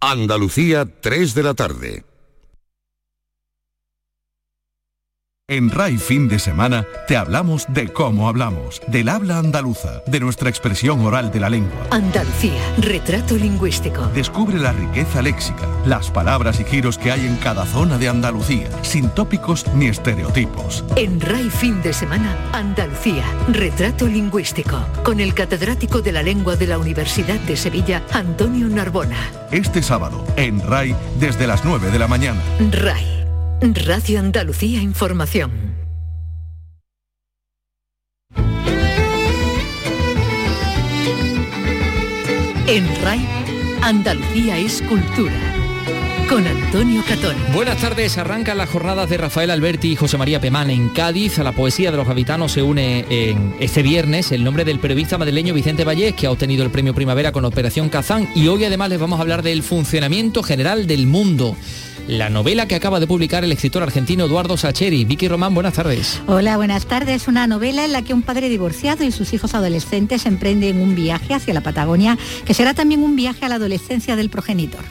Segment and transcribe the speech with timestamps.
[0.00, 2.04] Andalucía, 3 de la tarde.
[5.48, 10.50] En RAI Fin de Semana te hablamos de cómo hablamos, del habla andaluza, de nuestra
[10.50, 11.86] expresión oral de la lengua.
[11.92, 14.08] Andalucía, retrato lingüístico.
[14.08, 18.68] Descubre la riqueza léxica, las palabras y giros que hay en cada zona de Andalucía,
[18.82, 20.84] sin tópicos ni estereotipos.
[20.96, 26.66] En RAI Fin de Semana, Andalucía, retrato lingüístico, con el catedrático de la lengua de
[26.66, 29.30] la Universidad de Sevilla, Antonio Narbona.
[29.52, 32.42] Este sábado, en RAI, desde las 9 de la mañana.
[32.72, 33.15] RAI.
[33.62, 35.50] Radio Andalucía Información.
[42.66, 43.26] En RAI,
[43.80, 45.32] Andalucía es cultura.
[46.28, 47.34] Con Antonio Catón.
[47.54, 51.38] Buenas tardes, arrancan las jornadas de Rafael Alberti y José María Pemán en Cádiz.
[51.38, 55.16] A la poesía de los habitanos se une en este viernes el nombre del periodista
[55.16, 58.28] madrileño Vicente Vallés, que ha obtenido el premio Primavera con Operación Kazán.
[58.34, 61.56] Y hoy además les vamos a hablar del funcionamiento general del mundo
[62.08, 65.04] la novela que acaba de publicar el escritor argentino Eduardo Sacheri.
[65.04, 66.20] Vicky Román, buenas tardes.
[66.26, 67.28] Hola, buenas tardes.
[67.28, 71.34] Una novela en la que un padre divorciado y sus hijos adolescentes emprenden un viaje
[71.34, 74.84] hacia la Patagonia, que será también un viaje a la adolescencia del progenitor.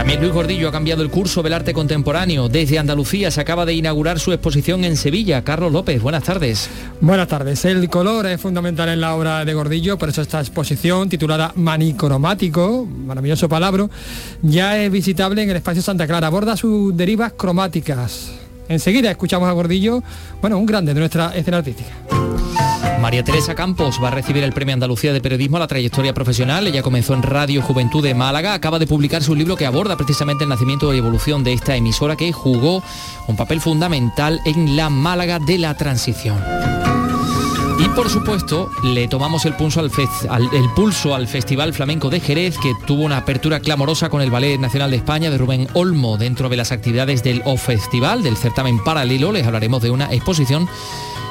[0.00, 2.48] También Luis Gordillo ha cambiado el curso del arte contemporáneo.
[2.48, 5.44] Desde Andalucía se acaba de inaugurar su exposición en Sevilla.
[5.44, 6.70] Carlos López, buenas tardes.
[7.02, 7.66] Buenas tardes.
[7.66, 12.86] El color es fundamental en la obra de Gordillo, por eso esta exposición titulada Manicromático,
[12.86, 13.90] maravilloso palabra,
[14.40, 16.28] ya es visitable en el espacio Santa Clara.
[16.28, 18.30] Aborda sus derivas cromáticas.
[18.70, 20.02] Enseguida escuchamos a Gordillo,
[20.40, 22.19] bueno, un grande de nuestra escena artística.
[23.00, 26.66] María Teresa Campos va a recibir el Premio Andalucía de Periodismo a la trayectoria profesional.
[26.66, 28.52] Ella comenzó en Radio Juventud de Málaga.
[28.52, 32.16] Acaba de publicar su libro que aborda precisamente el nacimiento y evolución de esta emisora
[32.16, 32.82] que jugó
[33.26, 36.38] un papel fundamental en la Málaga de la transición.
[37.78, 43.16] Y por supuesto, le tomamos el pulso al, Festival Flamenco de Jerez, que tuvo una
[43.16, 47.22] apertura clamorosa con el Ballet Nacional de España de Rubén Olmo dentro de las actividades
[47.22, 49.32] del O Festival, del certamen paralelo.
[49.32, 50.68] Les hablaremos de una exposición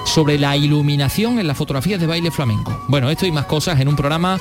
[0.09, 2.83] sobre la iluminación en las fotografías de baile flamenco.
[2.87, 4.39] Bueno, esto y más cosas en un programa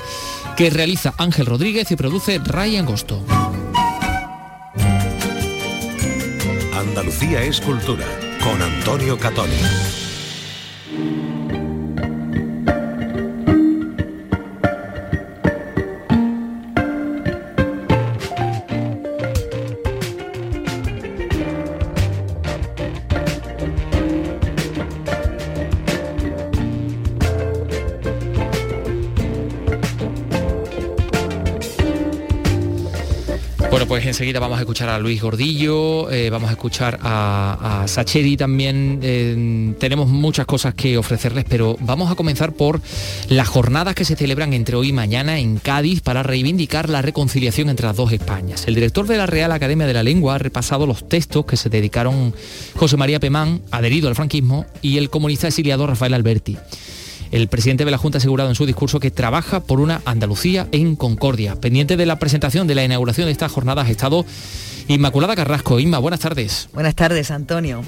[0.56, 3.22] que realiza Ángel Rodríguez y produce Ray Angosto.
[6.74, 8.06] Andalucía es cultura
[8.42, 10.07] con Antonio Catoni.
[34.08, 39.00] Enseguida vamos a escuchar a Luis Gordillo, eh, vamos a escuchar a, a Sacheri también.
[39.02, 42.80] Eh, tenemos muchas cosas que ofrecerles, pero vamos a comenzar por
[43.28, 47.68] las jornadas que se celebran entre hoy y mañana en Cádiz para reivindicar la reconciliación
[47.68, 48.66] entre las dos Españas.
[48.66, 51.68] El director de la Real Academia de la Lengua ha repasado los textos que se
[51.68, 52.34] dedicaron
[52.74, 56.56] José María Pemán, adherido al franquismo, y el comunista exiliado Rafael Alberti.
[57.30, 60.66] El presidente de la Junta ha asegurado en su discurso que trabaja por una Andalucía
[60.72, 61.56] en concordia.
[61.56, 64.24] Pendiente de la presentación de la inauguración de estas jornadas ha estado
[64.88, 65.78] Inmaculada Carrasco.
[65.78, 66.68] Inma, buenas tardes.
[66.72, 67.82] Buenas tardes, Antonio.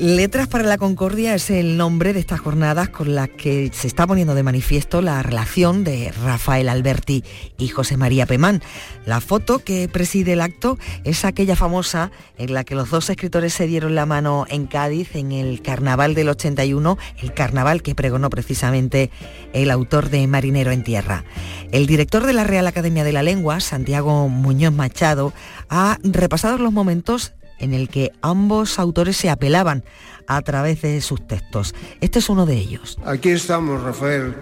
[0.00, 4.06] Letras para la Concordia es el nombre de estas jornadas con las que se está
[4.06, 7.22] poniendo de manifiesto la relación de Rafael Alberti
[7.58, 8.62] y José María Pemán.
[9.04, 13.52] La foto que preside el acto es aquella famosa en la que los dos escritores
[13.52, 18.30] se dieron la mano en Cádiz en el carnaval del 81, el carnaval que pregonó
[18.30, 19.10] precisamente
[19.52, 21.24] el autor de Marinero en Tierra.
[21.72, 25.34] El director de la Real Academia de la Lengua, Santiago Muñoz Machado,
[25.68, 29.84] ha repasado los momentos en el que ambos autores se apelaban
[30.26, 31.74] a través de sus textos.
[32.00, 32.98] Este es uno de ellos.
[33.04, 34.34] Aquí estamos, Rafael.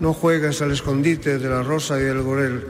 [0.00, 2.66] No juegas al escondite de la rosa y el gorel.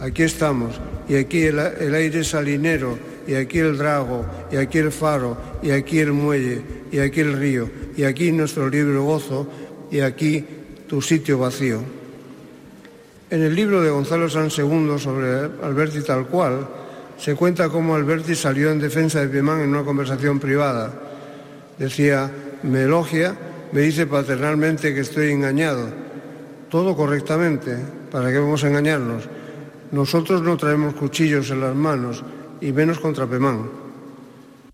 [0.00, 0.80] Aquí estamos.
[1.08, 5.98] Y aquí el, aire salinero, y aquí el drago, y aquí el faro, y aquí
[5.98, 9.48] el muelle, y aquí el río, y aquí nuestro libre gozo,
[9.90, 10.44] y aquí
[10.88, 11.80] tu sitio vacío.
[13.30, 16.66] En el libro de Gonzalo San II sobre Alberti tal cual,
[17.22, 20.92] se cuenta cómo Alberti salió en defensa de Pemán en una conversación privada.
[21.78, 22.28] Decía,
[22.64, 23.36] me elogia,
[23.70, 25.88] me dice paternalmente que estoy engañado.
[26.68, 27.76] Todo correctamente,
[28.10, 29.28] ¿para qué vamos a engañarnos?
[29.92, 32.24] Nosotros no traemos cuchillos en las manos,
[32.60, 33.70] y menos contra Pemán.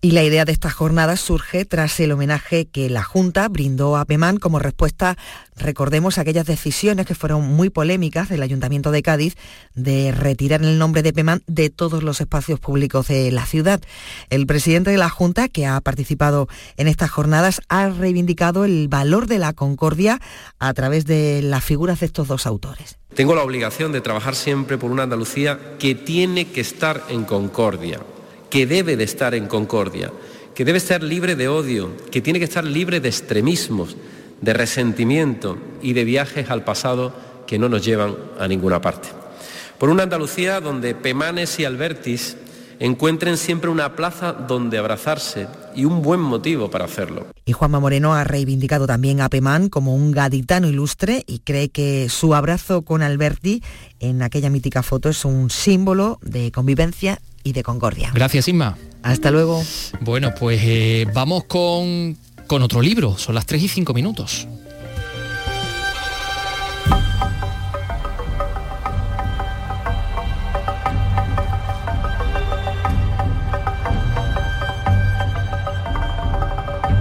[0.01, 4.05] Y la idea de estas jornadas surge tras el homenaje que la Junta brindó a
[4.05, 5.17] Pemán como respuesta,
[5.57, 9.35] recordemos, aquellas decisiones que fueron muy polémicas del Ayuntamiento de Cádiz
[9.75, 13.81] de retirar el nombre de Pemán de todos los espacios públicos de la ciudad.
[14.29, 16.47] El presidente de la Junta, que ha participado
[16.77, 20.21] en estas jornadas, ha reivindicado el valor de la concordia
[20.59, 22.97] a través de las figuras de estos dos autores.
[23.13, 27.99] Tengo la obligación de trabajar siempre por una Andalucía que tiene que estar en concordia,
[28.49, 30.11] que debe de estar en concordia,
[30.55, 33.95] que debe estar libre de odio, que tiene que estar libre de extremismos,
[34.41, 37.13] de resentimiento y de viajes al pasado
[37.45, 39.09] que no nos llevan a ninguna parte.
[39.77, 42.35] Por una Andalucía donde Pemanes y Albertis
[42.79, 47.27] encuentren siempre una plaza donde abrazarse y un buen motivo para hacerlo.
[47.45, 52.09] Y Juanma Moreno ha reivindicado también a Pemán como un gaditano ilustre y cree que
[52.09, 53.61] su abrazo con Alberti
[53.99, 58.11] en aquella mítica foto es un símbolo de convivencia y de concordia.
[58.13, 58.77] Gracias, Inma.
[59.03, 59.63] Hasta luego.
[60.01, 62.17] Bueno, pues eh, vamos con,
[62.47, 63.17] con otro libro.
[63.17, 64.47] Son las 3 y 5 minutos.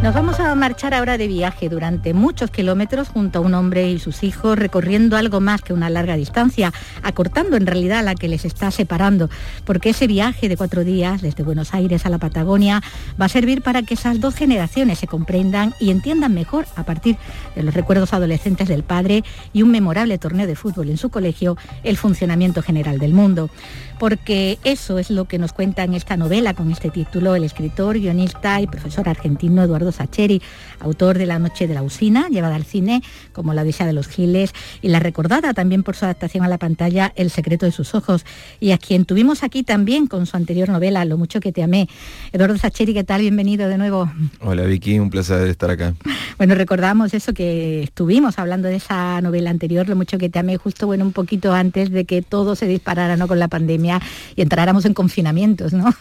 [0.08, 3.98] Nos vamos a marchar ahora de viaje durante muchos kilómetros junto a un hombre y
[3.98, 6.72] sus hijos, recorriendo algo más que una larga distancia,
[7.02, 9.28] acortando en realidad la que les está separando,
[9.66, 12.82] porque ese viaje de cuatro días desde Buenos Aires a la Patagonia
[13.20, 17.18] va a servir para que esas dos generaciones se comprendan y entiendan mejor a partir
[17.54, 21.58] de los recuerdos adolescentes del padre y un memorable torneo de fútbol en su colegio,
[21.84, 23.50] el funcionamiento general del mundo
[23.98, 27.98] porque eso es lo que nos cuenta en esta novela con este título el escritor,
[27.98, 30.40] guionista y profesor argentino Eduardo Sacheri,
[30.80, 33.02] autor de La noche de la usina, llevada al cine
[33.32, 34.52] como La odisea de los giles
[34.82, 38.24] y la recordada también por su adaptación a la pantalla El secreto de sus ojos
[38.60, 41.88] y a quien tuvimos aquí también con su anterior novela Lo mucho que te amé.
[42.32, 43.22] Eduardo Sacheri, ¿qué tal?
[43.22, 44.10] Bienvenido de nuevo.
[44.40, 45.94] Hola Vicky, un placer estar acá.
[46.36, 50.56] Bueno, recordamos eso que estuvimos hablando de esa novela anterior, Lo mucho que te amé,
[50.56, 53.26] justo bueno un poquito antes de que todo se disparara ¿no?
[53.26, 53.87] con la pandemia
[54.36, 55.94] y entráramos en confinamientos, ¿no?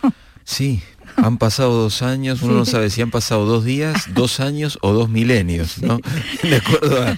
[0.44, 0.82] Sí,
[1.16, 4.94] han pasado dos años, uno no sabe si han pasado dos días, dos años o
[4.94, 6.00] dos milenios, ¿no?
[6.44, 7.18] De acuerdo a,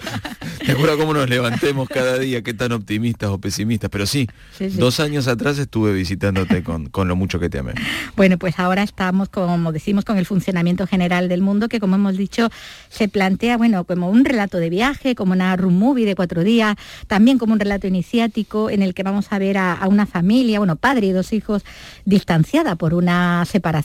[0.66, 4.28] de cómo nos levantemos cada día, qué tan optimistas o pesimistas, pero sí,
[4.60, 7.74] dos años atrás estuve visitándote con, con, lo mucho que te amé.
[8.16, 12.18] Bueno, pues ahora estamos, como decimos, con el funcionamiento general del mundo, que como hemos
[12.18, 12.50] dicho,
[12.90, 16.76] se plantea, bueno, como un relato de viaje, como una room movie de cuatro días,
[17.08, 20.60] también como un relato iniciático en el que vamos a ver a, a una familia,
[20.60, 21.64] bueno, padre y dos hijos,
[22.06, 23.79] distanciada por una separación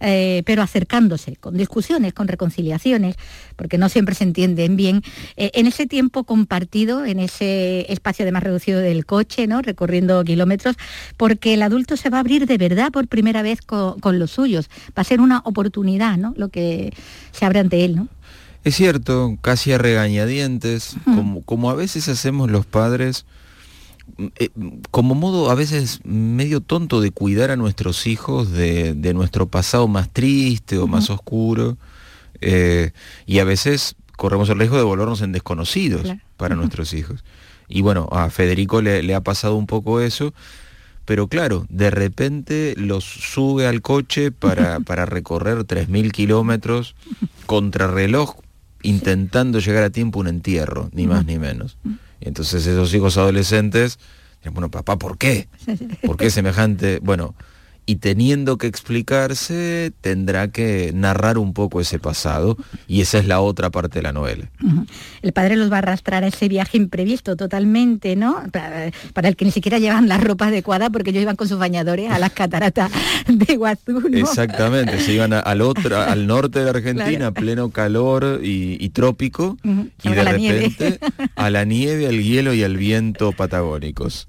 [0.00, 3.16] eh, pero acercándose, con discusiones, con reconciliaciones,
[3.56, 5.02] porque no siempre se entienden bien,
[5.36, 9.62] eh, en ese tiempo compartido, en ese espacio de más reducido del coche, ¿no?
[9.62, 10.76] recorriendo kilómetros,
[11.16, 14.70] porque el adulto se va a abrir de verdad por primera vez con, los suyos.
[14.96, 16.32] Va a ser una oportunidad, ¿no?
[16.36, 16.92] Lo que
[17.32, 18.08] se abre ante él, ¿no?
[18.64, 23.26] Es cierto, casi a regañadientes, como, como a veces hacemos los padres
[24.38, 24.48] eh,
[24.90, 30.10] como modo a veces medio tonto de cuidar a nuestros hijos de, nuestro pasado más
[30.10, 31.76] triste o más oscuro
[32.40, 32.92] eh,
[33.26, 37.24] y a veces corremos el riesgo de volvernos en desconocidos para nuestros hijos.
[37.68, 40.32] Y bueno, a Federico le, ha pasado un poco eso,
[41.04, 46.94] pero claro, de repente los sube al coche para, para recorrer 3.000 kilómetros
[47.44, 48.36] contra reloj,
[48.82, 51.76] intentando llegar a tiempo un entierro, ni más ni menos.
[52.20, 53.98] Y entonces esos hijos adolescentes,
[54.50, 55.48] bueno, papá, ¿por qué?
[56.02, 57.00] ¿Por qué semejante?
[57.02, 57.34] Bueno,
[57.86, 62.56] y teniendo que explicarse tendrá que narrar un poco ese pasado
[62.88, 64.50] y esa es la otra parte de la novela.
[65.22, 68.42] El padre los va a arrastrar a ese viaje imprevisto totalmente, ¿no?
[68.50, 72.10] Para, el que ni siquiera llevan la ropa adecuada porque ellos iban con sus bañadores
[72.10, 72.90] a las cataratas
[73.28, 74.02] de Iguazú.
[74.12, 79.56] Exactamente, se iban al otro, al norte de la Argentina, pleno calor y, trópico,
[80.02, 80.98] y de repente
[81.36, 84.28] a la nieve, al hielo y al viento patagónicos.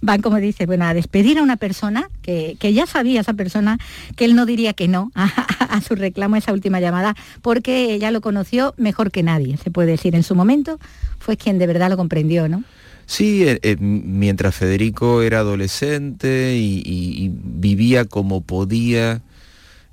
[0.00, 3.34] Van, como dice, bueno, a despedir a una persona que, que ya ya sabía esa
[3.34, 3.78] persona
[4.16, 8.20] que él no diría que no a, su reclamo, esa última llamada, porque ella lo
[8.20, 10.14] conoció mejor que nadie, se puede decir.
[10.14, 10.78] En su momento
[11.18, 12.64] fue quien de verdad lo comprendió, ¿no?
[13.06, 19.20] Sí, eh, eh, mientras Federico era adolescente y, vivía como podía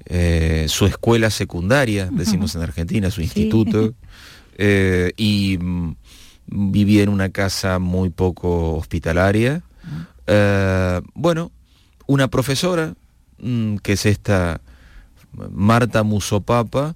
[0.05, 3.93] eh, su escuela secundaria, decimos en Argentina, su instituto,
[5.17, 5.95] y mm,
[6.47, 9.63] vivía en una casa muy poco hospitalaria.
[11.15, 11.51] bueno,
[12.07, 12.95] una profesora,
[13.39, 14.61] mm, que es esta
[15.51, 16.95] Marta Musopapa,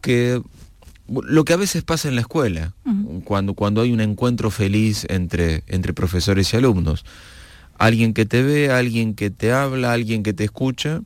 [0.00, 0.40] que
[1.08, 2.74] lo que a veces pasa en la escuela,
[3.24, 7.04] cuando, cuando hay un encuentro feliz entre, entre profesores y alumnos.
[7.78, 11.02] Alguien que te ve, alguien que te habla, alguien que te escucha,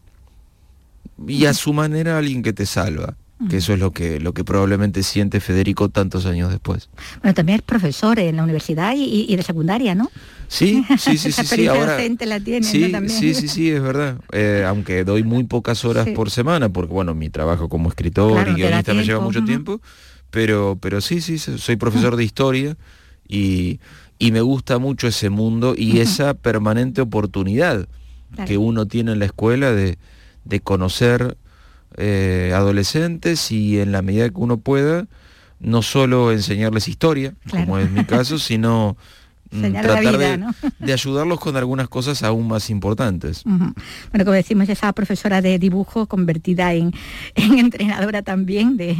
[1.26, 3.16] y a su manera alguien que te salva
[3.48, 6.90] que eso es lo que, lo que probablemente siente Federico tantos años después.
[7.22, 10.10] Bueno, también es profesor en la universidad y, de secundaria, ¿no?
[10.48, 11.44] Sí, sí, sí, sí.
[11.44, 14.18] sí ahora, la tiene, sí, sí, sí, sí, es verdad.
[14.32, 18.54] Eh, aunque doy muy pocas horas por semana, porque bueno, mi trabajo como escritor y
[18.54, 19.80] guionista me lleva mucho tiempo,
[20.30, 22.76] pero, pero sí, sí, soy profesor de historia
[23.26, 23.80] y,
[24.18, 27.88] y me gusta mucho ese mundo y esa permanente oportunidad
[28.46, 29.98] que uno tiene en la escuela de,
[30.44, 31.36] de conocer
[32.00, 35.06] eh, adolescentes y en la medida que uno pueda,
[35.58, 38.96] no solo enseñarles historia, como es mi caso, sino
[39.52, 40.18] Mm, tratar
[40.78, 43.42] de, ayudarlos con algunas cosas aún más importantes.
[43.44, 43.74] Bueno,
[44.24, 46.92] como decimos, esa profesora de dibujo convertida en,
[47.34, 48.96] entrenadora también de,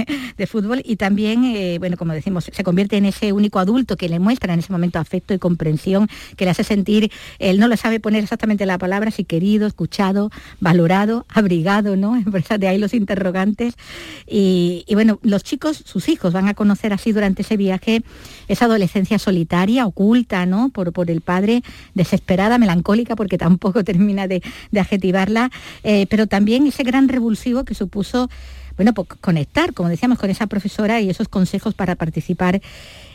[0.48, 4.18] fútbol y también, eh, bueno, como decimos, se convierte en ese único adulto que le
[4.18, 8.00] muestra en ese momento afecto y comprensión, que le hace sentir, él no lo sabe
[8.00, 12.20] poner exactamente la palabra, si querido, escuchado, valorado, abrigado, ¿no?
[12.58, 13.74] De ahí los interrogantes.
[14.26, 18.02] Y, y bueno, los chicos, sus hijos, van a conocer así durante ese viaje
[18.48, 20.39] esa adolescencia solitaria, oculta,
[20.72, 21.62] por, por el padre,
[21.94, 24.42] desesperada, melancólica, porque tampoco termina de,
[24.76, 25.50] adjetivarla,
[25.82, 28.28] eh, pero también ese gran revulsivo que supuso
[28.80, 32.62] bueno, pues conectar, como decíamos, con esa profesora y esos consejos para participar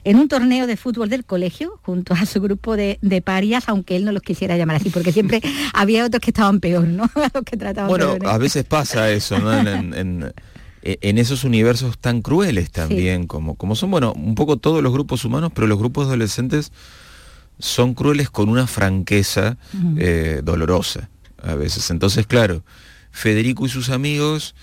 [0.04, 4.06] en un torneo de fútbol del colegio junto a su grupo de, parias, aunque él
[4.06, 5.42] no los quisiera llamar así, porque siempre
[5.74, 7.10] había otros que estaban peor, ¿no?
[7.46, 9.52] que bueno, a veces pasa eso, ¿no?
[9.58, 15.26] en, esos universos tan crueles también, como, como son, bueno, un poco todos los grupos
[15.26, 16.72] humanos, pero los grupos adolescentes
[17.60, 19.58] son crueles con una franqueza
[19.98, 21.10] eh, dolorosa
[21.42, 21.90] a veces.
[21.92, 22.64] Entonces, claro,
[23.12, 24.56] Federico y sus amigos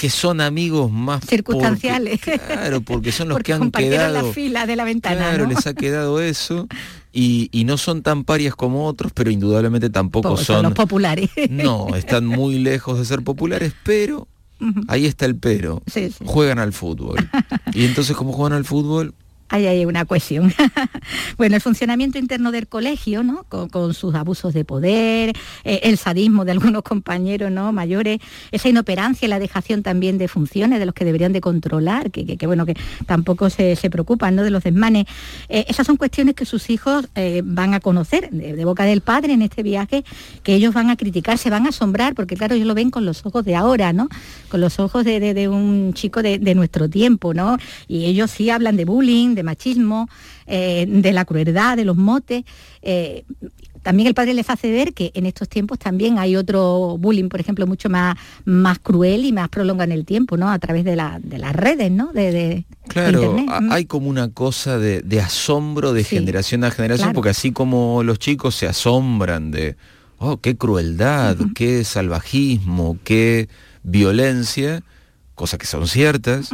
[0.00, 2.20] que son amigos más circunstanciales.
[2.22, 5.16] claro, porque son los que han quedado la fila de la ventana.
[5.16, 6.66] Claro, les ha quedado eso.
[7.12, 11.28] Y, no son tan parias como otros, pero indudablemente tampoco son, los populares.
[11.50, 14.26] No, están muy lejos de ser populares, pero
[14.88, 15.82] ahí está el pero.
[16.24, 17.18] Juegan al fútbol.
[17.74, 19.12] Y entonces, como juegan al fútbol,
[19.50, 20.54] Ahí hay una cuestión.
[21.36, 23.44] bueno, el funcionamiento interno del colegio, ¿no?
[23.48, 27.72] Con, sus abusos de poder, eh, el sadismo de algunos compañeros ¿no?
[27.72, 28.20] mayores,
[28.52, 32.46] esa inoperancia y la dejación también de funciones de los que deberían de controlar, que,
[32.46, 32.76] bueno, que
[33.06, 34.44] tampoco se, preocupan ¿no?
[34.44, 35.06] de los desmanes.
[35.48, 39.32] Eh, esas son cuestiones que sus hijos eh, van a conocer de, boca del padre
[39.32, 40.04] en este viaje,
[40.44, 43.04] que ellos van a criticar, se van a asombrar, porque claro, ellos lo ven con
[43.04, 44.08] los ojos de ahora, ¿no?
[44.48, 47.56] Con los ojos de, un chico de, de, nuestro tiempo, ¿no?
[47.88, 50.08] Y ellos sí hablan de bullying, de machismo,
[50.46, 52.44] eh, de la crueldad, de los motes.
[52.82, 53.24] Eh,
[53.82, 57.40] también el padre les hace ver que en estos tiempos también hay otro bullying, por
[57.40, 60.50] ejemplo, mucho más, más cruel y más prolonga en el tiempo, ¿no?
[60.50, 61.20] A través de, las
[61.54, 62.12] redes, ¿no?
[62.12, 63.36] De, claro,
[63.70, 68.54] hay como una cosa de, asombro de generación a generación, porque así como los chicos
[68.54, 69.76] se asombran de,
[70.18, 73.48] oh, qué crueldad, qué salvajismo, qué
[73.82, 74.82] violencia,
[75.34, 76.50] cosas que son ciertas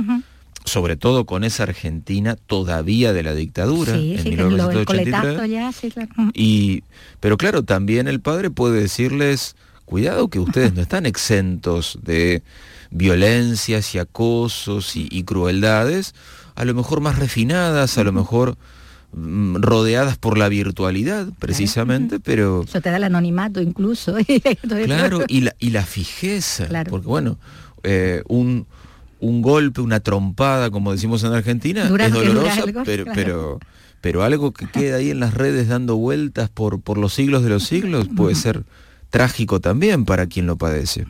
[0.67, 5.93] sobre todo con esa Argentina todavía de la dictadura en 1983.
[6.35, 6.83] y,
[7.21, 9.55] pero claro, también el padre puede decirles,
[9.85, 12.43] cuidado que ustedes no están exentos de
[12.91, 16.15] violencias y acosos y, crueldades,
[16.57, 18.57] a lo mejor más refinadas, a lo mejor
[19.13, 22.65] mm, rodeadas por la virtualidad precisamente, pero...
[22.65, 24.17] Eso te da el anonimato incluso.
[24.85, 27.39] claro, y la, y la fijeza, porque bueno,
[27.85, 28.67] eh, un,
[29.21, 33.59] un golpe, una trompada, como decimos en Argentina, es dolorosa, pero, pero,
[34.01, 37.51] pero algo que queda ahí en las redes dando vueltas por, por los siglos de
[37.51, 38.65] los siglos puede ser
[39.17, 41.07] trágico también para quien lo padece.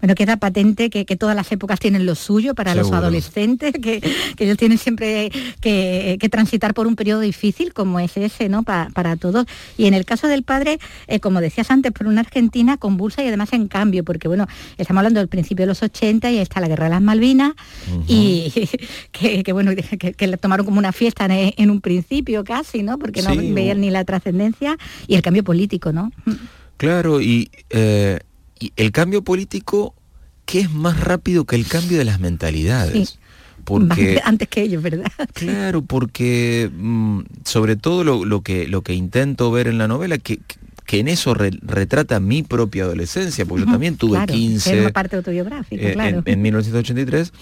[0.00, 4.00] Bueno, queda patente que, todas las épocas tienen lo suyo para los adolescentes, que,
[4.38, 8.62] ellos tienen siempre que, transitar por un periodo difícil como es ese, ¿no?
[8.62, 9.44] para todos.
[9.76, 13.28] Y en el caso del padre, eh, como decías antes, por una Argentina convulsa y
[13.28, 14.46] además en cambio, porque bueno,
[14.78, 17.52] estamos hablando del principio de los 80 y está la guerra de las Malvinas
[18.08, 18.50] y
[19.12, 19.72] que, bueno,
[20.16, 22.98] que, la tomaron como una fiesta en, un principio casi, ¿no?
[22.98, 26.12] Porque no veían ni la trascendencia y el cambio político, ¿no?
[26.80, 28.20] Claro, eh,
[28.58, 29.94] y, el cambio político,
[30.46, 33.18] ¿qué es más rápido que el cambio de las mentalidades?
[33.64, 35.12] Porque, antes que ellos, ¿verdad?
[35.34, 40.40] Claro, porque mm, sobre todo lo, que, lo que intento ver en la novela, que,
[40.86, 44.72] que en eso retrata mi propia adolescencia, porque yo también tuve 15...
[44.72, 46.22] Es una parte autobiográfica, eh, claro.
[46.24, 47.34] En, 1983,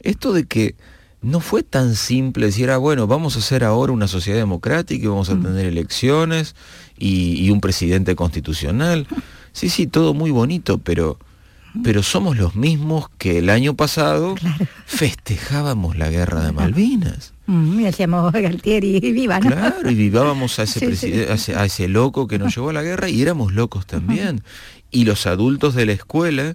[0.00, 0.74] esto de que
[1.26, 5.08] no fue tan simple decir, ah, bueno, vamos a hacer ahora una sociedad democrática y
[5.08, 6.54] vamos a tener elecciones
[6.96, 9.06] y, un presidente constitucional.
[9.52, 11.18] Sí, sí, todo muy bonito, pero,
[11.82, 14.34] pero somos los mismos que el año pasado
[14.86, 17.32] festejábamos la guerra de Malvinas.
[17.46, 19.50] Mm, y hacíamos Galtieri y viva, ¿no?
[19.50, 23.22] Claro, y vivábamos a ese, A, ese, loco que nos llevó a la guerra y
[23.22, 24.42] éramos locos también.
[24.90, 26.54] Y los adultos de la escuela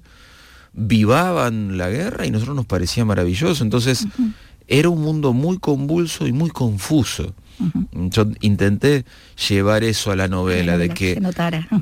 [0.74, 3.64] vivaban la guerra y nosotros nos parecía maravilloso.
[3.64, 4.06] Entonces,
[4.68, 7.34] era un mundo muy convulso y muy confuso.
[7.92, 9.06] Yo intenté
[9.50, 11.22] llevar eso a la novela, de que,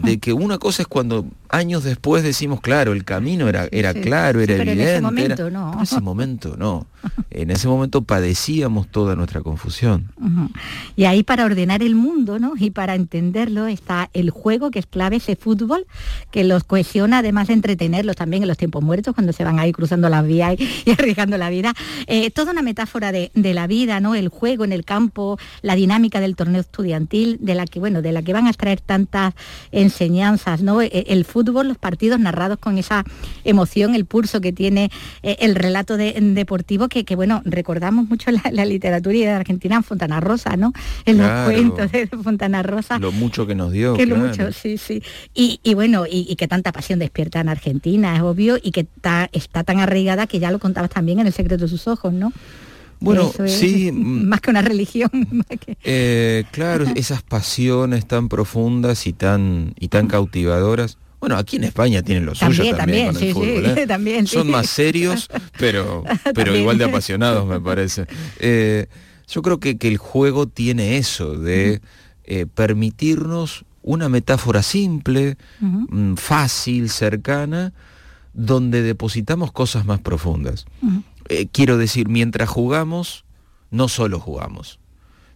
[0.03, 4.39] de que una cosa es cuando años después decimos, claro, el camino era, era claro,
[4.41, 4.83] era evidente.
[4.83, 5.73] En ese momento no.
[5.73, 6.87] En ese momento no.
[7.29, 10.11] En ese momento padecíamos toda nuestra confusión.
[10.95, 12.53] Y ahí para ordenar el mundo, ¿no?
[12.57, 15.85] Y para entenderlo está el juego, que es clave, ese fútbol,
[16.31, 19.71] que los cohesiona, además de entretenerlos también en los tiempos muertos, cuando se van ahí
[19.71, 21.73] cruzando las vías y, arriesgando la vida.
[22.07, 24.15] Eh, toda una metáfora de, de la vida, ¿no?
[24.15, 28.11] El juego en el campo, la dinámica del torneo estudiantil, de la que, bueno, de
[28.11, 29.33] la que van a extraer tantas
[29.71, 30.81] enseñanzas, ¿no?
[30.81, 33.03] E, el fútbol, los partidos narrados con esa
[33.43, 34.91] emoción, el pulso que tiene
[35.23, 40.19] eh, el relato deportivo, que, bueno, recordamos mucho la, literatura y de Argentina en Fontana
[40.19, 40.73] Rosa, ¿no?
[41.05, 42.99] En los cuentos de Fontana Rosa.
[42.99, 43.95] Lo mucho que nos dio.
[43.95, 45.01] Que lo mucho, sí, sí.
[45.33, 49.63] Y, bueno, y, que tanta pasión despierta en Argentina, es obvio, y que está, está
[49.63, 52.31] tan arraigada que ya lo contabas también en El secreto de sus ojos, ¿no?
[52.99, 53.91] Bueno, sí.
[53.99, 55.09] Mm, más que una religión.
[55.83, 60.97] Eh, claro, esas pasiones tan profundas y tan, y tan cautivadoras.
[61.19, 63.85] Bueno, aquí en España tienen los suyos también, con el fútbol, ¿eh?
[63.87, 65.27] también, Son más serios,
[65.59, 68.05] pero, pero igual de apasionados, me parece.
[68.39, 68.87] Eh,
[69.27, 71.81] yo creo que, que, el juego tiene eso, de
[72.53, 77.73] permitirnos una metáfora simple, mm, fácil, cercana,
[78.33, 80.65] donde depositamos cosas más profundas.
[81.27, 83.25] Eh, quiero decir, mientras jugamos,
[83.71, 84.79] no solo jugamos.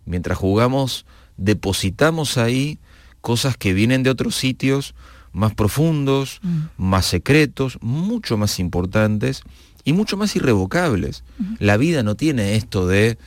[0.05, 1.05] Mientras jugamos,
[1.37, 2.79] depositamos ahí
[3.21, 4.95] cosas que vienen de otros sitios
[5.33, 6.59] más profundos, mm.
[6.77, 9.43] más secretos, mucho más importantes
[9.83, 11.23] y mucho más irrevocables.
[11.59, 13.17] La vida no tiene esto de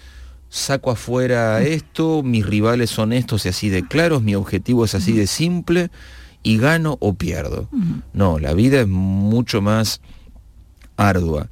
[0.48, 5.12] saco afuera esto, mis rivales son estos y así de claros, mi objetivo es así
[5.12, 5.90] de simple
[6.42, 7.68] y gano o pierdo.
[8.12, 10.00] No, la vida es mucho más
[10.96, 11.48] ardua.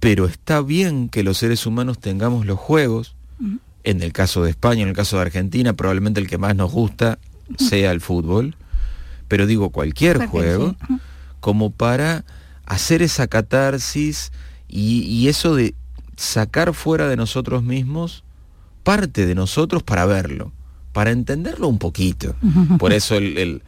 [0.00, 3.14] Pero está bien que los seres humanos tengamos los juegos,
[3.84, 6.72] en el caso de España, en el caso de Argentina, probablemente el que más nos
[6.72, 7.18] gusta
[7.58, 8.56] sea el fútbol,
[9.32, 10.76] pero digo cualquier juego,
[11.40, 12.26] como para
[12.66, 14.30] hacer esa catarsis
[14.68, 15.74] y, eso de
[16.18, 18.24] sacar fuera de nosotros mismos
[18.82, 20.52] parte de nosotros para verlo,
[20.92, 22.36] para entenderlo un poquito.
[22.78, 23.62] Por eso el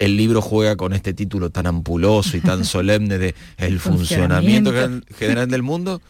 [0.00, 4.72] el libro juega con este título tan ampuloso y tan solemne de el funcionamiento
[5.16, 6.02] general del mundo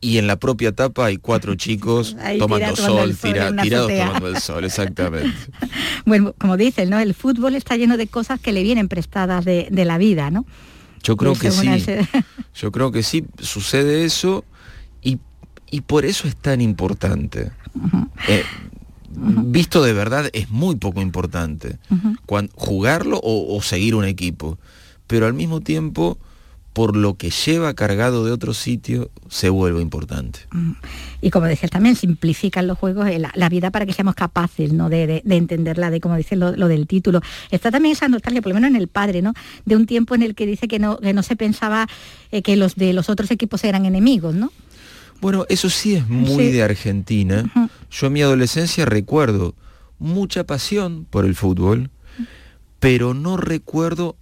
[0.00, 5.36] y en la propia etapa hay cuatro chicos tomando sol, tirados tomando el sol, exactamente.
[6.06, 6.98] bueno, como dices, ¿no?
[6.98, 10.44] El fútbol está lleno de cosas que le vienen prestadas de, la vida, ¿no?
[11.02, 11.68] Yo creo que sí.
[12.54, 14.44] Yo creo que sí, sucede eso
[15.02, 15.18] y,
[15.82, 17.52] por eso es tan importante
[19.12, 21.78] visto de verdad es muy poco importante.
[22.54, 24.58] jugarlo o, seguir un equipo.
[25.06, 26.18] Pero al mismo tiempo,
[26.72, 30.40] por lo que lleva cargado de otro sitio, se vuelve importante.
[31.20, 34.88] Y como decías, también simplifican los juegos eh, la, vida para que seamos capaces ¿no?
[34.88, 37.20] de, entenderla, de como dice lo, del título.
[37.50, 39.34] Está también esa nostalgia, por lo menos en el padre, ¿no?
[39.64, 41.88] de un tiempo en el que dice que no, que no se pensaba
[42.30, 44.52] eh, que los de los otros equipos eran enemigos, ¿no?
[45.20, 47.44] Bueno, eso sí es muy de Argentina.
[47.90, 49.54] Yo en mi adolescencia recuerdo
[49.98, 51.90] mucha pasión por el fútbol,
[52.78, 54.16] pero no recuerdo,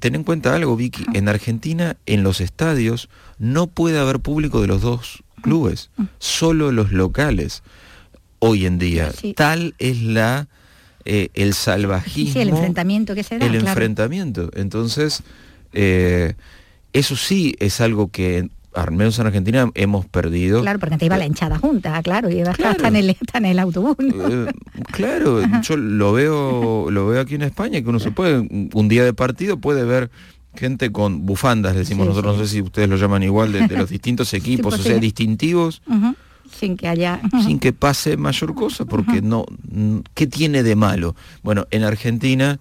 [0.00, 4.66] ten en cuenta algo, Vicky, en Argentina, en los estadios, no puede haber público de
[4.66, 7.62] los dos clubes, solo los locales,
[8.38, 9.12] hoy en día.
[9.36, 10.48] Tal es la
[11.04, 12.34] eh, el salvajismo.
[12.34, 13.46] Sí, el enfrentamiento que se da.
[13.46, 14.50] El enfrentamiento.
[14.54, 15.22] Entonces,
[15.72, 16.34] eh,
[16.92, 20.60] eso sí es algo que al menos en Argentina hemos perdido.
[20.60, 22.84] Claro, porque te iba la hinchada junta, claro, y claro.
[22.84, 23.96] en, el, en el autobús.
[24.00, 24.46] Eh,
[24.92, 29.04] claro, yo lo veo, lo veo aquí en España, que uno se puede, un día
[29.04, 30.10] de partido puede ver
[30.54, 34.34] gente con bufandas, decimos nosotros, no sé si ustedes lo llaman igual, de, los distintos
[34.34, 35.82] equipos, o sea, distintivos.
[36.50, 37.20] Sin que haya...
[37.44, 39.44] Sin que pase mayor cosa, porque no,
[40.14, 41.14] ¿qué tiene de malo?
[41.42, 42.58] Bueno, en Argentina,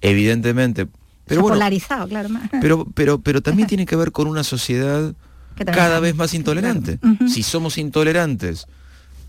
[0.00, 0.86] evidentemente...
[1.24, 2.28] Pero polarizado, claro.
[2.60, 5.14] Pero, pero, pero también tiene que ver con una sociedad
[5.64, 6.98] cada vez más intolerante.
[7.28, 8.66] Si somos intolerantes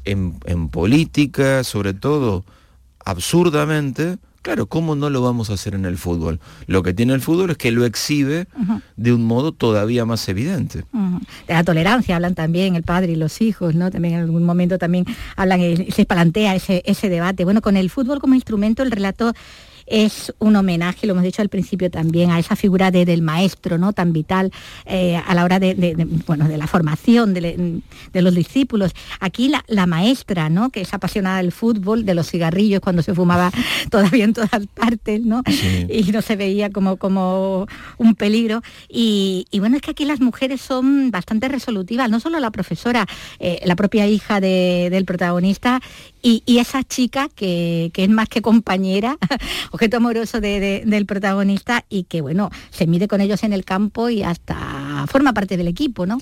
[0.06, 2.43] en, política, sobre todo
[3.06, 6.39] absurdamente, claro, ¿cómo no lo vamos a hacer en el fútbol?
[6.67, 8.48] Lo que tiene el fútbol es que lo exhibe
[8.96, 10.86] de un modo todavía más evidente.
[11.48, 13.91] De la tolerancia hablan también el padre y los hijos, ¿no?
[13.91, 17.43] También en algún momento también hablan, se plantea ese, ese debate.
[17.43, 19.34] Bueno, con el fútbol como instrumento, el relato
[19.86, 23.93] es un homenaje, lo hemos dicho al principio también, a esa figura del maestro, ¿no?
[23.93, 24.52] Tan vital
[24.86, 27.82] eh, a la hora de, bueno, de la formación de,
[28.13, 28.93] los discípulos.
[29.19, 30.69] Aquí la, maestra, ¿no?
[30.69, 33.52] Que es apasionada del fútbol, de los cigarrillos cuando se fumaba
[33.89, 35.43] todavía en todas partes, ¿no?
[35.89, 37.67] Y no se veía como, como
[37.98, 38.62] un peligro.
[38.89, 43.06] Y, bueno, es que aquí las mujeres son bastante resolutivas, no solo la profesora,
[43.39, 45.82] eh, la propia hija del protagonista
[46.26, 49.18] y, esa chica que, es más que compañera,
[49.72, 54.24] objeto amoroso del protagonista y que, bueno, se mide con ellos en el campo y
[54.24, 56.20] hasta forma parte del equipo, ¿no?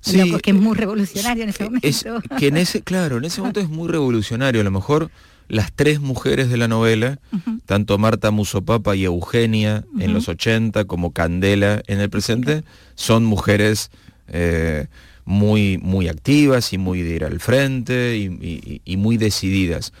[0.00, 1.86] Sí, porque es muy revolucionario en ese momento.
[1.86, 2.06] Es,
[2.38, 4.62] que en ese, claro, en ese momento es muy revolucionario.
[4.62, 5.10] A lo mejor
[5.48, 7.18] las tres mujeres de la novela,
[7.66, 12.64] tanto Marta Musopapa y Eugenia en los 80 como Candela en el presente,
[12.94, 13.90] son mujeres
[14.28, 14.86] eh,
[15.28, 19.92] muy, muy activas y muy de ir al frente y, muy decididas.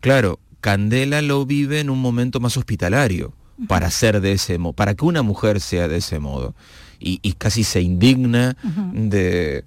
[0.00, 3.32] Claro, Candela lo vive en un momento más hospitalario
[3.68, 6.56] para ser de ese modo, para que una mujer sea de ese modo.
[6.98, 8.56] Y, casi se indigna
[8.92, 9.62] de,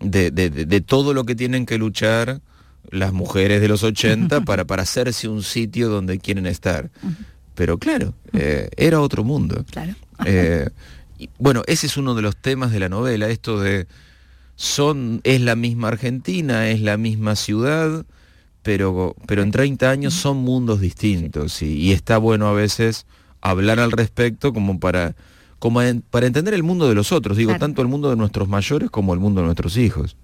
[0.00, 2.40] de, todo lo que tienen que luchar
[2.90, 6.90] las mujeres de los 80 para, para hacerse un sitio donde quieren estar.
[7.54, 9.66] Pero claro, eh, era otro mundo.
[10.24, 10.70] Eh,
[11.38, 13.86] bueno, ese es uno de los temas de la novela, esto de
[14.56, 18.04] son, es la misma Argentina, es la misma ciudad,
[18.62, 23.06] pero, pero en 30 años son mundos distintos y está bueno a veces
[23.40, 25.14] hablar al respecto como para
[25.58, 28.90] como para entender el mundo de los otros, digo, tanto el mundo de nuestros mayores
[28.90, 30.16] como el mundo de nuestros hijos.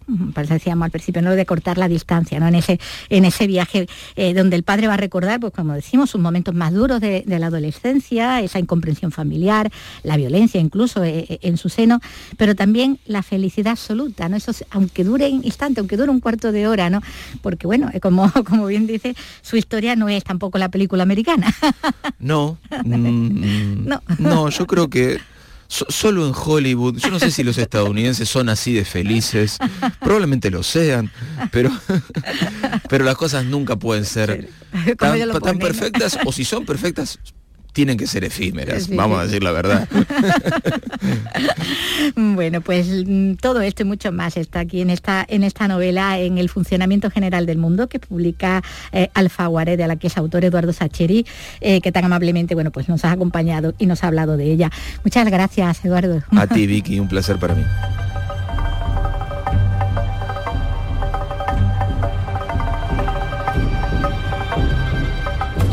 [0.48, 2.48] Decíamos al principio, no de cortar la distancia, ¿no?
[2.48, 6.11] En ese, en ese viaje eh, donde el padre va a recordar, pues como decimos,
[6.11, 9.70] sus momentos más duros de, la adolescencia, esa incomprensión familiar,
[10.03, 12.01] la violencia incluso eh, eh, en su seno,
[12.37, 14.37] pero también la felicidad absoluta, ¿no?
[14.37, 17.01] Eso, aunque dure un instante, aunque dure un cuarto de hora, ¿no?
[17.40, 21.55] Porque bueno, como, como bien dice, su historia no es tampoco la película americana.
[22.18, 25.20] No, mm, no, no, yo creo que
[25.72, 29.56] solo en Hollywood, yo no sé si los estadounidenses son así de felices,
[30.00, 31.11] probablemente lo sean,
[31.50, 31.70] pero,
[32.88, 34.50] pero las cosas nunca pueden ser
[35.40, 37.18] tan perfectas, o si son perfectas,
[37.72, 39.88] tienen que ser efímeras, vamos a decir la verdad.
[42.16, 46.18] bueno, pues mm, todo esto y mucho más está aquí en esta, en esta novela,
[46.18, 50.44] en el funcionamiento general del mundo, que publica eh, Alfaguare, de la que es autor
[50.44, 51.26] Eduardo Sacheri,
[51.61, 54.70] eh, que tan amablemente bueno, pues nos ha acompañado y nos ha hablado de ella.
[55.04, 56.22] Muchas gracias, Eduardo.
[56.37, 57.62] A ti, Vicky, un placer para mí.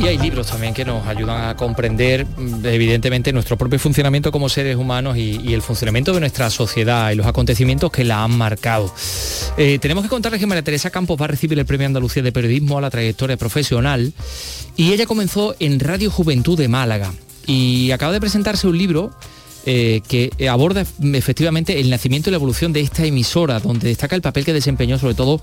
[0.09, 4.75] Hay libros también que nos ayudan a comprender mm, evidentemente nuestro propio funcionamiento como seres
[4.75, 8.91] humanos y, el funcionamiento de nuestra sociedad y los acontecimientos que la han marcado.
[9.57, 12.31] Eh, tenemos que contarles que María Teresa Campos va a recibir el Premio Andalucía de
[12.31, 14.11] Periodismo a la trayectoria profesional
[14.75, 17.13] y ella comenzó en Radio Juventud de Málaga
[17.45, 19.11] y acaba de presentarse un libro
[19.65, 24.21] eh, que aborda efectivamente el nacimiento y la evolución de esta emisora, donde destaca el
[24.21, 25.41] papel que desempeñó sobre todo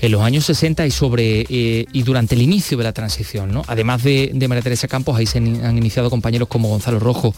[0.00, 3.62] en los años 60 y sobre eh, y durante el inicio de la transición.
[3.66, 7.34] Además de, de María Teresa Campos, ahí se han iniciado compañeros como Gonzalo Rojo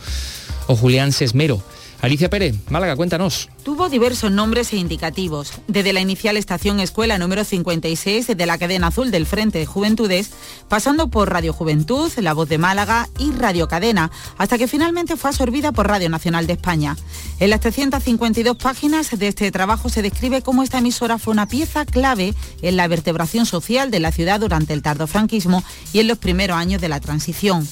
[0.67, 1.63] o Julián Sesmero.
[2.01, 3.49] Alicia Pérez, Málaga, cuéntanos.
[3.65, 8.89] Tuvo diversos nombres e indicativos, desde la inicial estación escuela número 56 de la cadena
[8.89, 10.31] azul del Frente de Juventudes,
[10.69, 15.31] pasando por Radio Juventud, La Voz de Málaga y Radio Cadena, hasta que finalmente fue
[15.31, 16.97] absorbida por Radio Nacional de España.
[17.41, 21.85] En las 352 páginas de este trabajo se describe cómo esta emisora fue una pieza
[21.87, 26.57] clave en la vertebración social de la ciudad durante el tardofranquismo y en los primeros
[26.57, 27.67] años de la transición.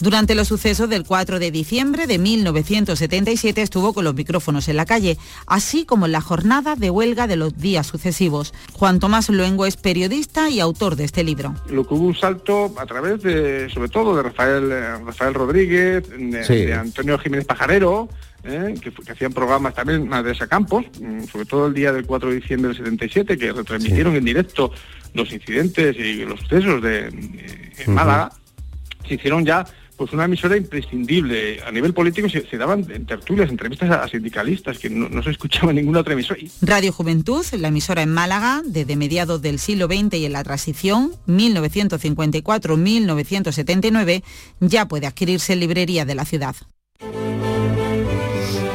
[0.00, 4.86] Durante los sucesos del 4 de diciembre de 1977 estuvo con los micrófonos en la
[4.86, 8.52] calle, así como en la jornada de huelga de los días sucesivos.
[8.72, 11.54] Juan Tomás Luengo es periodista y autor de este libro.
[11.70, 16.04] Lo que hubo un salto a través de, sobre todo, de Rafael, eh, Rafael Rodríguez,
[16.08, 18.08] de, Antonio Jiménez Pajarero,
[18.42, 22.30] eh, que, hacían programas también de esa Campos, mm, sobre todo el día del 4
[22.30, 24.70] de diciembre del 77, que retransmitieron en directo
[25.14, 27.06] los incidentes y los sucesos de,
[27.78, 28.32] en Málaga,
[29.06, 29.64] se hicieron ya
[29.96, 31.62] pues una emisora imprescindible.
[31.62, 36.14] A nivel político se, daban tertulias, entrevistas a, sindicalistas, que no, se escuchaba ninguna otra
[36.14, 36.40] emisora.
[36.62, 41.12] Radio Juventud, la emisora en Málaga, desde mediados del siglo XX y en la transición,
[41.26, 44.22] 1954-1979,
[44.60, 46.56] ya puede adquirirse en librería de la ciudad.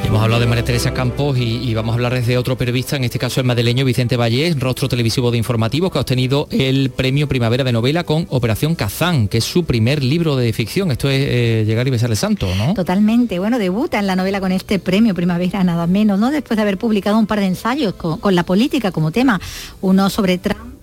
[0.09, 3.19] Hemos hablado de María Teresa Campos y, vamos a hablar desde otro periodista, en este
[3.19, 7.63] caso el madrileño Vicente Vallés, rostro televisivo de informativos, que ha obtenido el premio Primavera
[7.63, 10.89] de Novela con Operación Kazán, que es su primer libro de ficción.
[10.89, 12.73] Esto es eh, Llegar y besar el santo, ¿no?
[12.73, 13.37] Totalmente.
[13.37, 16.31] Bueno, debuta en la novela con este premio Primavera, nada menos, ¿no?
[16.31, 19.39] Después de haber publicado un par de ensayos con, la política como tema,
[19.81, 20.78] uno sobre Trump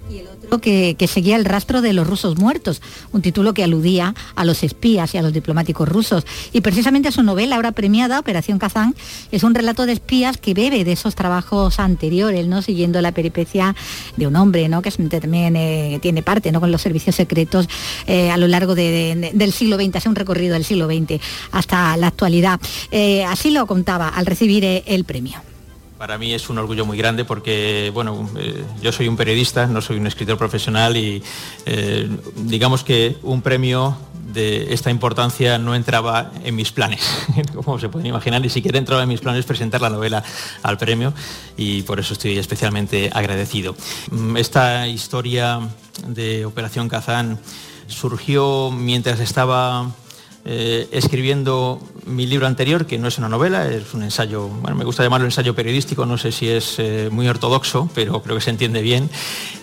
[0.61, 2.83] que, seguía el rastro de los rusos muertos,
[3.13, 6.25] un título que aludía a los espías y a los diplomáticos rusos.
[6.53, 8.95] Y precisamente su novela, ahora premiada, Operación Kazán,
[9.31, 12.63] es un relato de espías que bebe de esos trabajos anteriores, ¿no?
[12.63, 13.75] siguiendo la peripecia
[14.17, 14.83] de un hombre ¿no?
[14.83, 16.61] que también eh, tiene parte ¿no?
[16.61, 17.69] con los servicios secretos
[18.07, 21.21] eh, a lo largo del siglo XX, hace un recorrido del siglo XX
[21.53, 22.61] hasta la actualidad.
[22.91, 25.56] Eh, así lo contaba al recibir el premio.
[25.99, 29.81] Para mí es un orgullo muy grande porque, bueno, eh, yo soy un periodista, no
[29.81, 31.23] soy un escritor profesional y
[31.65, 33.97] eh, digamos que un premio
[34.33, 37.01] de esta importancia no entraba en mis planes,
[37.55, 40.23] como se pueden imaginar, ni siquiera entraba en mis planes presentar la novela
[40.63, 41.15] al premio
[41.57, 43.75] y por eso estoy especialmente agradecido.
[44.11, 45.61] Mm, esta historia
[46.07, 47.39] de Operación Kazán
[47.87, 49.91] surgió mientras estaba
[50.49, 54.85] eh, escribiendo mi libro anterior, que no es una novela, es un ensayo, bueno, me
[54.85, 58.51] gusta llamarlo ensayo periodístico, no sé si es eh, muy ortodoxo, pero creo que se
[58.51, 59.11] entiende bien.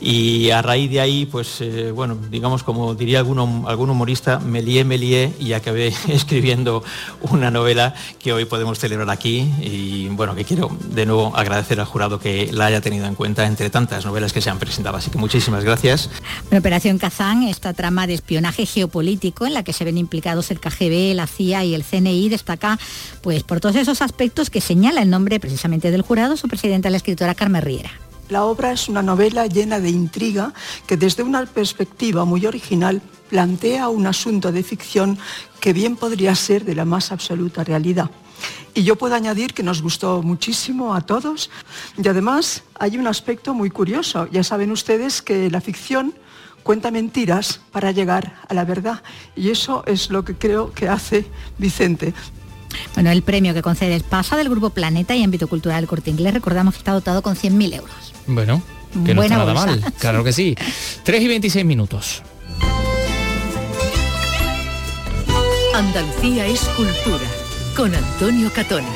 [0.02, 4.62] Y a raíz de ahí, pues, eh, bueno, digamos, como diría algún, algún humorista, me
[4.62, 6.84] lié, me lié y acabé escribiendo
[7.22, 11.86] una novela que hoy podemos celebrar aquí y, bueno, que quiero de nuevo agradecer al
[11.86, 14.98] jurado que la haya tenido en cuenta entre tantas novelas que se han presentado.
[14.98, 16.10] Así que muchísimas gracias.
[16.52, 21.16] Operación Kazán, esta trama de espionaje geopolítico en la que se ven implicados el KGB,
[21.16, 22.80] la CIA y el CNI destaca
[23.22, 26.98] pues, por todos esos aspectos que señala el nombre precisamente del jurado, su presidenta, la
[26.98, 27.92] escritora Carmen Riera.
[28.30, 30.54] La obra es una novela llena de intriga
[30.88, 35.18] que desde una perspectiva muy original plantea un asunto de ficción
[35.60, 38.10] que bien podría ser de la más absoluta realidad.
[38.74, 41.50] Y yo puedo añadir que nos gustó muchísimo a todos
[41.98, 44.28] y además hay un aspecto muy curioso.
[44.32, 46.16] Ya saben ustedes que la ficción
[46.64, 49.04] cuenta mentiras para llegar a la verdad.
[49.36, 51.26] Y eso es lo que creo que hace
[51.58, 52.14] Vicente.
[52.96, 56.34] Bueno, el premio que concede es pasa del Grupo Planeta y Ámbito Cultural Corte Inglés.
[56.34, 58.14] Recordamos que está dotado con 100.000 euros.
[58.26, 58.62] Bueno,
[59.06, 59.84] que no está nada mal.
[60.00, 60.56] Claro que sí.
[61.04, 62.24] 3 y 26 minutos.
[65.76, 67.28] Andalucía es cultura.
[67.76, 68.88] Con Antonio Catoni.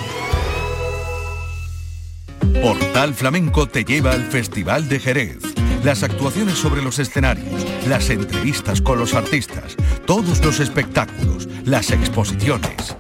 [2.62, 5.57] Portal Flamenco te lleva al Festival de Jerez
[5.88, 12.98] las actuaciones sobre los escenarios, las entrevistas con los artistas, todos los espectáculos, las exposiciones.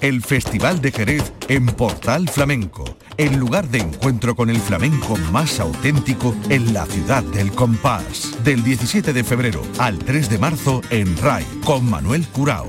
[0.00, 5.60] El Festival de Jerez en Portal Flamenco, el lugar de encuentro con el flamenco más
[5.60, 8.36] auténtico en la ciudad del compás.
[8.42, 12.68] Del 17 de febrero al 3 de marzo en RAI con Manuel Curao.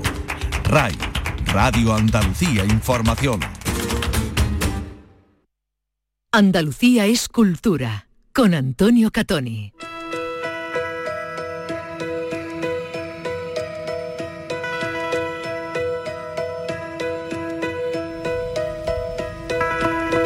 [0.62, 0.96] RAI,
[1.46, 3.40] Radio Andalucía Información.
[6.30, 8.07] Andalucía es cultura
[8.38, 9.87] con Antonio Catoni.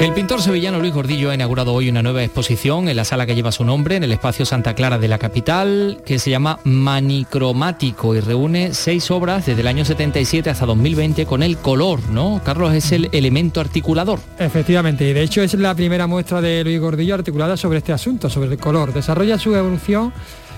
[0.02, 3.36] El pintor sevillano Luis Gordillo ha inaugurado hoy una nueva exposición en la sala que
[3.36, 8.12] lleva su nombre, en el espacio Santa Clara de la capital, que se llama Manicromático
[8.16, 12.40] y reúne seis obras desde el año 77 hasta 2020 con el color, ¿no?
[12.44, 14.18] Carlos es el elemento articulador.
[14.40, 18.28] Efectivamente, y de hecho es la primera muestra de Luis Gordillo articulada sobre este asunto,
[18.28, 18.92] sobre el color.
[18.92, 20.12] Desarrolla su evolución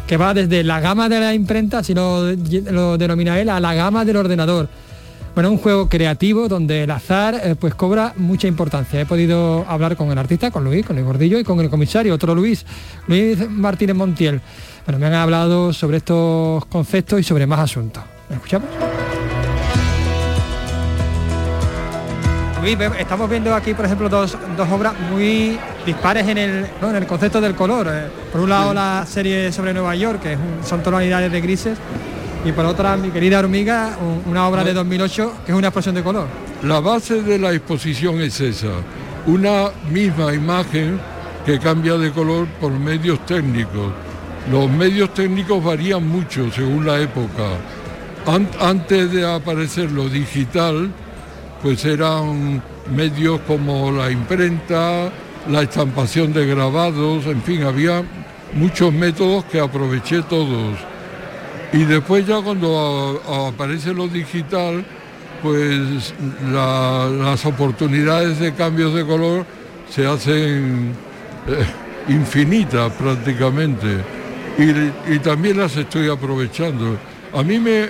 [0.06, 3.74] que va desde la gama de la imprenta, si lo, lo denomina él, a la
[3.74, 4.70] gama del ordenador
[5.34, 9.00] bueno, un juego creativo donde el azar eh, pues cobra mucha importancia.
[9.00, 12.14] He podido hablar con el artista, con Luis, con el gordillo y con el comisario,
[12.14, 12.64] otro Luis,
[13.08, 14.40] Luis Martínez Montiel.
[14.86, 18.04] Bueno, me han hablado sobre estos conceptos y sobre más asuntos.
[18.28, 18.68] ¿Me escuchamos?
[22.62, 24.38] Luis, estamos viendo aquí, por ejemplo, dos,
[24.72, 27.88] obras muy dispares en el, en el concepto del color.
[27.90, 31.78] Eh, por un lado, la serie sobre Nueva York, que son tonalidades de grises,
[32.44, 36.02] y por otra mi querida hormiga, una obra de 2008 que es una explosión de
[36.02, 36.26] color.
[36.62, 38.72] La base de la exposición es esa,
[39.26, 41.00] una misma imagen
[41.46, 43.92] que cambia de color por medios técnicos.
[44.50, 47.44] Los medios técnicos varían mucho según la época.
[48.60, 50.90] antes de aparecer lo digital,
[51.62, 52.62] pues eran
[52.94, 55.10] medios como la imprenta,
[55.50, 58.02] la estampación de grabados, en fin, había
[58.54, 60.93] muchos métodos que aproveché todos
[61.74, 64.84] y después ya cuando aparece lo digital,
[65.42, 66.14] pues
[66.52, 69.44] las oportunidades de cambios de color
[69.90, 70.92] se hacen
[71.48, 73.88] eh, infinitas prácticamente.
[74.56, 76.96] Y, también las estoy aprovechando.
[77.32, 77.88] A mí me,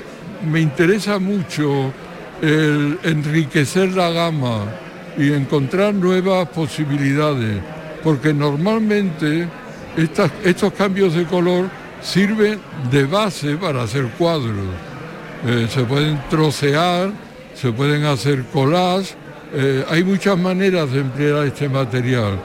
[0.51, 1.93] me interesa mucho
[2.41, 4.65] enriquecer la gama
[5.19, 7.61] y encontrar nuevas posibilidades,
[8.03, 9.47] porque normalmente
[10.43, 12.61] estos cambios de color sirven
[12.93, 14.69] de base para hacer cuadros.
[15.47, 17.11] Eh, se pueden trocear,
[17.55, 19.17] se pueden hacer collages,
[19.53, 22.39] eh, hay muchas maneras de emplear este material.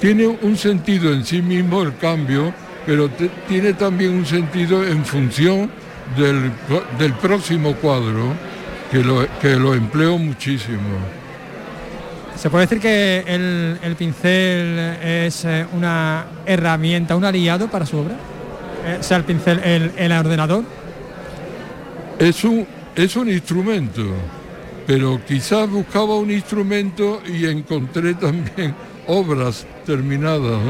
[0.00, 2.54] Tiene un sentido en sí mismo el cambio
[2.86, 3.08] pero
[3.48, 5.70] tiene también un sentido en función
[6.16, 6.50] del,
[6.98, 8.32] del próximo cuadro,
[8.90, 10.98] que lo, que lo empleo muchísimo.
[12.36, 18.16] ¿Se puede decir que el, pincel es eh, una herramienta, un aliado para su obra?
[18.84, 20.64] Eh, sea el pincel el, el ordenador.
[22.18, 24.02] Es un, es un instrumento,
[24.86, 28.74] pero quizás buscaba un instrumento y encontré también
[29.06, 30.60] obras terminadas.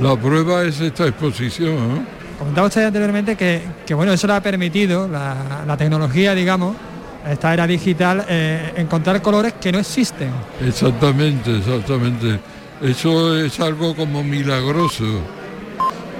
[0.00, 2.06] La prueba es esta exposición.
[2.38, 6.76] Comentaba usted anteriormente que, bueno, eso le ha permitido, la, tecnología, digamos,
[7.28, 10.30] esta era digital, eh, encontrar colores que no existen.
[10.60, 12.40] Exactamente, exactamente.
[12.82, 15.04] Eso es algo como milagroso,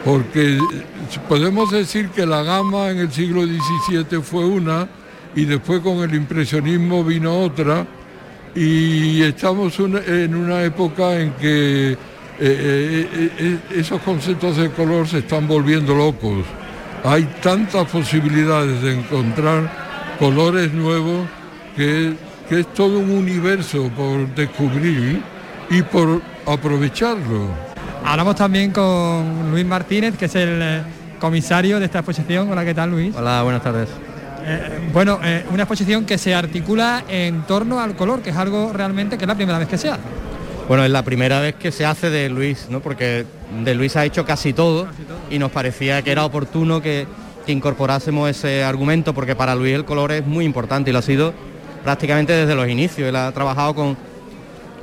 [0.04, 0.58] porque
[1.28, 4.86] podemos decir que la gama en el siglo XVII fue una
[5.34, 7.86] y después con el impresionismo vino otra
[8.54, 11.96] y estamos en una época en que eh,
[12.38, 16.44] eh, eh, esos conceptos de color se están volviendo locos.
[17.04, 21.26] Hay tantas posibilidades de encontrar colores nuevos
[21.76, 22.14] que,
[22.50, 25.20] es todo un universo por descubrir
[25.70, 27.73] y por aprovecharlo.
[28.04, 30.82] Hablamos también con Luis Martínez, que es el
[31.18, 32.50] comisario de esta exposición.
[32.50, 33.14] Hola, ¿qué tal Luis?
[33.16, 33.88] Hola, buenas tardes.
[34.92, 35.18] bueno,
[35.50, 39.28] una exposición que se articula en torno al color, que es algo realmente que es
[39.28, 40.02] la primera vez que se hace.
[40.68, 42.80] Bueno, es la primera vez que se hace de Luis, ¿no?
[42.80, 43.24] porque
[43.64, 44.86] de Luis ha hecho casi todo,
[45.30, 47.06] y nos parecía que era oportuno que,
[47.46, 51.34] incorporásemos ese argumento porque para Luis el color es muy importante y lo ha sido
[51.82, 53.06] prácticamente desde los inicios.
[53.06, 53.98] Él ha trabajado con,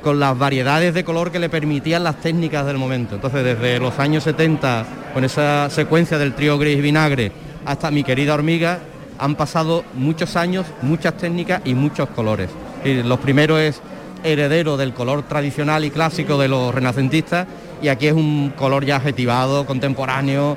[0.02, 3.14] con las variedades de color que le permitían las técnicas del momento.
[3.14, 4.84] Entonces desde los años 70,
[5.14, 7.32] con esa secuencia del trío gris vinagre,
[7.64, 8.80] hasta mi querida hormiga,
[9.18, 12.50] han pasado muchos años, muchas técnicas y muchos colores.
[12.84, 13.80] Y los primeros es
[14.24, 17.46] heredero del color tradicional y clásico de los renacentistas
[17.80, 20.56] y aquí es un color ya adjetivado, contemporáneo,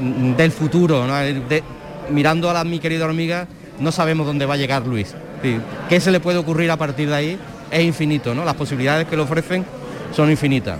[0.00, 1.04] mm, del futuro.
[2.10, 3.48] mirando a la mi querida hormiga,
[3.80, 5.14] no sabemos dónde va a llegar Luis.
[5.88, 7.38] ¿Qué se le puede ocurrir a partir de ahí?
[7.74, 8.44] Es infinito, ¿no?
[8.44, 9.64] Las posibilidades que le ofrecen
[10.12, 10.78] son infinitas.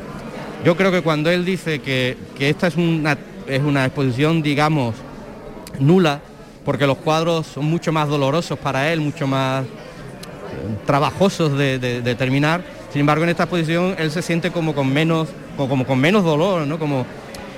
[0.65, 4.95] Yo creo que cuando él dice que, esta es una, es una exposición, digamos,
[5.81, 6.21] nula,
[6.65, 9.65] porque los cuadros son mucho más dolorosos para él, mucho más
[10.87, 12.63] trabajosos de, terminar.
[12.93, 16.65] Sin embargo, en esta exposición él se siente como con menos, como, con menos dolor,
[16.65, 16.79] ¿no?
[16.79, 17.05] Como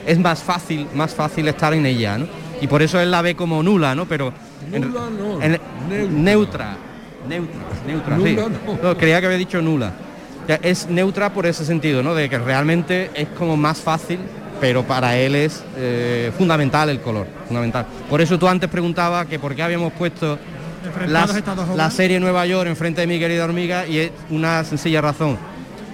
[0.07, 2.27] es más fácil, más fácil estar en ella, ¿no?
[2.62, 4.07] Y por eso él la ve como nula, ¿no?
[4.07, 4.33] Pero
[4.70, 5.11] neutra.
[6.11, 6.77] neutra,
[7.29, 8.37] neutra, sí.
[8.83, 8.97] No.
[8.97, 9.93] creía que había dicho nula.
[10.62, 12.15] es neutra por ese sentido, ¿no?
[12.15, 14.19] De que realmente es como más fácil,
[14.61, 17.87] pero para él es eh, fundamental el color, fundamental.
[18.09, 20.39] Por eso tú antes preguntabas que por qué habíamos puesto
[21.75, 25.37] la serie Nueva York enfrente de mi querida hormiga y es una sencilla razón.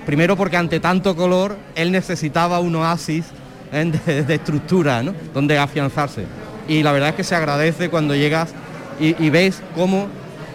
[0.07, 3.27] Primero porque ante tanto color él necesitaba un oasis
[3.73, 3.92] ¿eh?
[4.27, 5.14] de, estructura, ¿no?
[5.33, 6.25] Donde afianzarse.
[6.68, 8.53] Y la verdad es que se agradece cuando llegas
[9.01, 10.07] y, ves cómo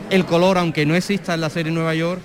[0.10, 2.22] el color, aunque no exista en la serie Nueva York,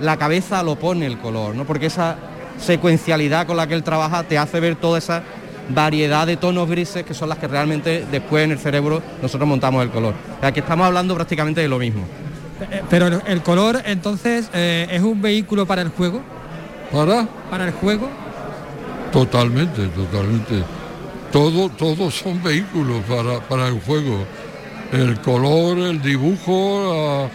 [0.00, 1.64] la cabeza lo pone el color, ¿no?
[1.64, 2.16] Porque esa
[2.58, 5.22] secuencialidad con la que él trabaja te hace ver toda esa
[5.68, 9.82] variedad de tonos grises que son las que realmente después en el cerebro nosotros montamos
[9.82, 10.14] el color.
[10.42, 12.04] Aquí estamos hablando prácticamente de lo mismo.
[12.70, 16.22] Eh, pero el color entonces eh, es un vehículo para el juego.
[16.92, 17.26] ¿Para?
[17.50, 18.08] Para el juego.
[19.12, 20.62] Totalmente, totalmente.
[21.30, 24.24] Todo, todos son vehículos para, para el juego.
[24.92, 27.28] El color, el dibujo,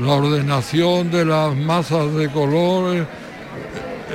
[0.00, 3.06] la, ordenación de las masas de colores.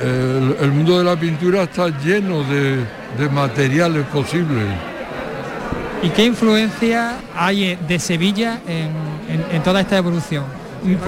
[0.02, 2.84] el mundo de la pintura está lleno de,
[3.18, 4.66] de materiales posibles.
[6.02, 10.44] ¿Y qué influencia hay de Sevilla en, toda esta evolución?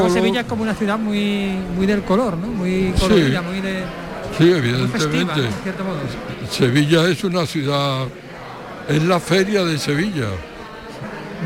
[0.09, 2.47] Sevilla es como una ciudad muy, muy del color, ¿no?
[2.47, 3.83] Muy colorida, muy de...
[4.39, 5.49] Sí, evidentemente.
[6.49, 8.07] Sevilla es una ciudad,
[8.89, 10.29] es la feria de Sevilla.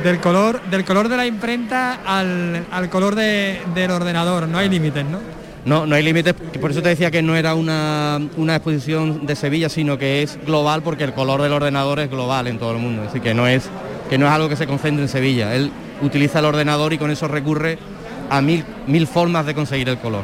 [0.02, 5.04] Del color, del color de la imprenta al, al color del ordenador, no hay límites,
[5.04, 5.18] ¿no?
[5.64, 8.20] No, no hay límites, por eso te decía que no era una,
[8.54, 12.58] exposición de Sevilla, sino que es global porque el color del ordenador es global en
[12.58, 13.68] todo el mundo, así que no es,
[14.08, 15.54] que no es algo que se concentre en Sevilla.
[15.54, 17.78] Él utiliza el ordenador y con eso recurre
[18.30, 20.22] a mil, mil formas de conseguir el color.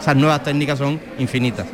[0.00, 1.66] esas nuevas técnicas son infinitas.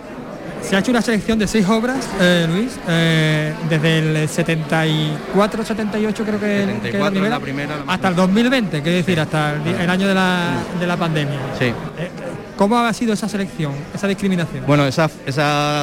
[0.69, 6.25] Se ha hecho una selección de seis obras, eh, Luis, eh, desde el 74, 78
[6.25, 6.99] creo que,
[7.29, 11.39] la, primera, hasta el 2020, que decir, hasta el, año de la, pandemia.
[11.57, 11.67] Sí.
[11.67, 12.11] Eh,
[12.57, 14.65] ¿Cómo ha sido esa selección, esa discriminación?
[14.67, 15.09] Bueno, esa,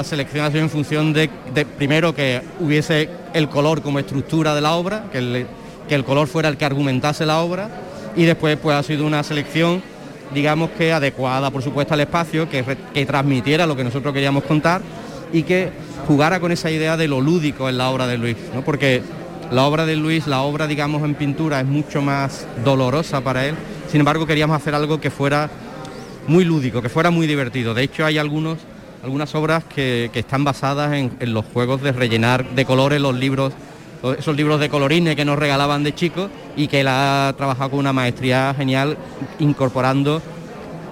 [0.04, 1.30] selección ha sido en función de,
[1.78, 5.48] primero que hubiese el color como estructura de la obra, que el,
[5.88, 7.70] que el color fuera el que argumentase la obra,
[8.18, 9.82] y después pues ha sido una selección,
[10.34, 14.82] digamos que adecuada por supuesto al espacio, que, que transmitiera lo que nosotros queríamos contar,
[15.34, 15.72] y que
[16.08, 18.64] jugara con esa idea de lo lúdico en la obra de Luis, ¿no?
[18.64, 19.02] porque
[19.52, 23.56] la obra de Luis, la obra digamos en pintura es mucho más dolorosa para él,
[23.90, 25.50] sin embargo queríamos hacer algo que fuera
[26.28, 27.74] muy lúdico, que fuera muy divertido.
[27.74, 28.60] De hecho hay algunos,
[29.04, 33.54] algunas obras que, están basadas en, en, los juegos de rellenar de colores los libros,
[34.12, 37.80] esos libros de colorines que nos regalaban de chicos y que él ha trabajado con
[37.80, 38.98] una maestría genial
[39.40, 40.22] incorporando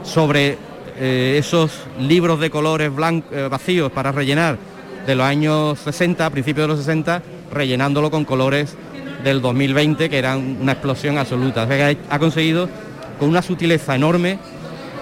[0.03, 0.57] sobre
[0.97, 4.57] eh, esos libros de colores blancos, eh, vacíos para rellenar
[5.05, 8.76] de los años 60, a principios de los 60, rellenándolo con colores
[9.24, 11.68] del 2020, que eran una explosión absoluta.
[12.09, 12.70] ha conseguido,
[13.20, 14.39] con una sutileza enorme,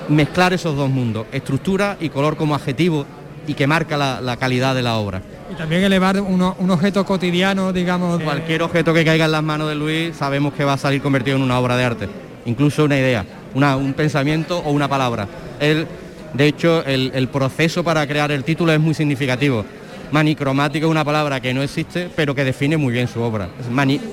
[0.07, 3.05] mezclar esos dos mundos, estructura y color como adjetivo
[3.47, 5.21] y que marca la, calidad de la obra.
[5.51, 8.21] Y también elevar un objeto cotidiano, digamos...
[8.21, 11.37] Cualquier objeto que caiga en las manos de Luis sabemos que va a salir convertido
[11.37, 12.09] en una obra de arte,
[12.45, 15.27] incluso una idea, un pensamiento o una palabra.
[15.59, 15.87] Él,
[16.33, 19.65] de hecho, el, proceso para crear el título es muy significativo.
[20.11, 23.49] Manicromático es una palabra que no existe, pero que define muy bien su obra.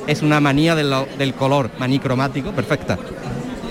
[0.07, 2.99] Es, una manía del, color manicromático perfecta.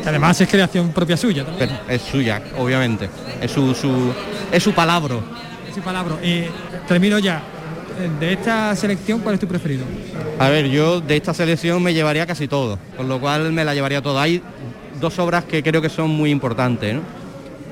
[0.06, 1.45] Además es creación propia suya
[1.89, 3.10] Es suya, obviamente.
[3.41, 3.72] Es su,
[4.51, 5.16] es su palabra.
[5.68, 6.16] Es su palabra.
[6.24, 6.45] Y
[6.88, 7.41] termino ya.
[8.20, 9.86] De esta selección, ¿cuál es tu preferido?
[10.38, 13.74] A ver, yo de esta selección me llevaría casi todo, con lo cual me la
[13.74, 14.20] llevaría todo.
[14.20, 14.41] Hay
[14.99, 16.97] dos obras que creo que son muy importantes.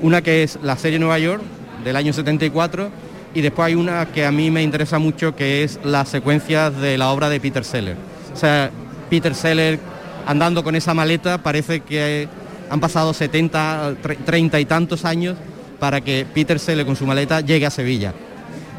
[0.00, 1.42] Una que es la serie Nueva York
[1.84, 2.90] del año 74
[3.34, 6.96] y después hay una que a mí me interesa mucho que es la secuencia de
[6.96, 7.96] la obra de Peter Seller.
[8.32, 8.70] O sea,
[9.10, 9.78] Peter Seller
[10.26, 12.28] andando con esa maleta parece que
[12.70, 13.94] han pasado 70,
[14.24, 15.36] 30 y tantos años
[15.78, 18.14] para que Peter Seller con su maleta llegue a Sevilla.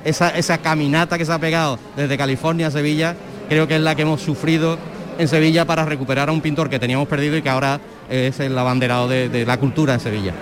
[0.03, 3.15] Esa, esa caminata que se ha pegado desde California a Sevilla
[3.49, 4.77] creo que es la que hemos sufrido
[5.17, 7.79] en Sevilla para recuperar a un pintor que teníamos perdido y que ahora
[8.09, 10.33] es el abanderado de la cultura en Sevilla.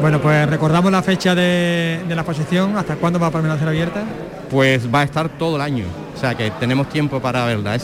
[0.00, 4.02] Bueno, pues recordamos la fecha de, la exposición, ¿hasta cuándo va a permanecer abierta?
[4.50, 5.84] Pues va a estar todo el año,
[6.16, 7.76] o sea que tenemos tiempo para verla.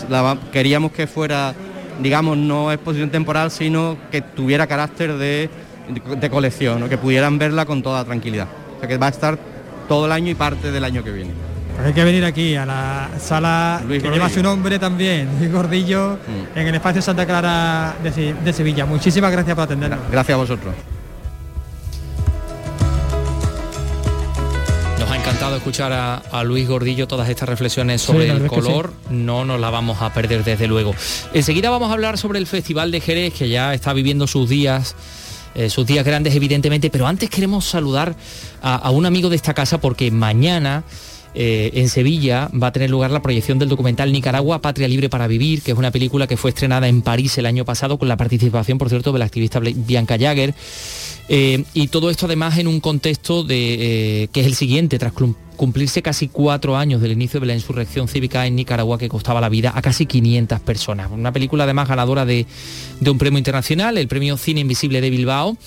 [0.50, 1.52] queríamos que fuera,
[2.00, 5.50] digamos, no exposición temporal, sino que tuviera carácter de,
[6.30, 8.48] colección, que pudieran verla con toda tranquilidad.
[8.76, 9.38] O sea que va a estar
[9.88, 11.32] todo el año y parte del año que viene.
[11.74, 16.18] Pues hay que venir aquí a la sala que lleva su nombre también, Luis Gordillo,
[16.54, 16.58] mm.
[16.58, 18.86] en el espacio Santa Clara de, de Sevilla.
[18.86, 20.00] Muchísimas gracias por atendernos.
[20.10, 20.95] Gracias a vosotros.
[25.14, 28.92] Encantado escuchar a, Luis Gordillo todas estas reflexiones sobre el color.
[29.10, 30.94] No nos la vamos a perder desde luego.
[31.32, 34.96] Enseguida vamos a hablar sobre el Festival de Jerez, que ya está viviendo sus días.
[35.54, 38.14] Eh, sus días grandes evidentemente, pero antes queremos saludar
[38.60, 40.84] a, un amigo de esta casa porque mañana
[41.38, 45.26] eh, en Sevilla va a tener lugar la proyección del documental Nicaragua, Patria Libre para
[45.26, 48.16] Vivir, que es una película que fue estrenada en París el año pasado con la
[48.16, 50.54] participación, por cierto, de la activista Bianca Jagger.
[51.28, 55.12] Eh, y todo esto además en un contexto de, eh, que es el siguiente, tras
[55.56, 59.50] cumplirse casi cuatro años del inicio de la insurrección cívica en Nicaragua que costaba la
[59.50, 61.10] vida a casi 500 personas.
[61.12, 62.46] Una película además ganadora de,
[63.00, 65.58] de un premio internacional, el premio Cine Invisible de Bilbao.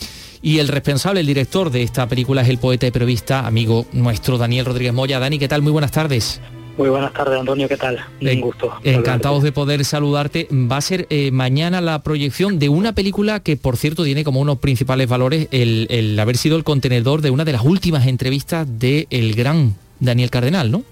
[0.41, 4.37] Y el responsable, el director de esta película es el poeta y periodista, amigo nuestro
[4.37, 5.19] Daniel Rodríguez Moya.
[5.19, 5.61] Dani, ¿qué tal?
[5.61, 6.39] Muy buenas tardes.
[6.77, 7.99] Muy buenas tardes, Antonio, ¿qué tal?
[8.21, 8.71] Un gusto.
[8.85, 10.47] Encantados de poder saludarte.
[10.49, 14.39] Va a ser eh, mañana la proyección de una película que, por cierto, tiene como
[14.39, 19.07] unos principales valores el, haber sido el contenedor de una de las últimas entrevistas del
[19.09, 20.83] el gran Daniel Cardenal, ¿no?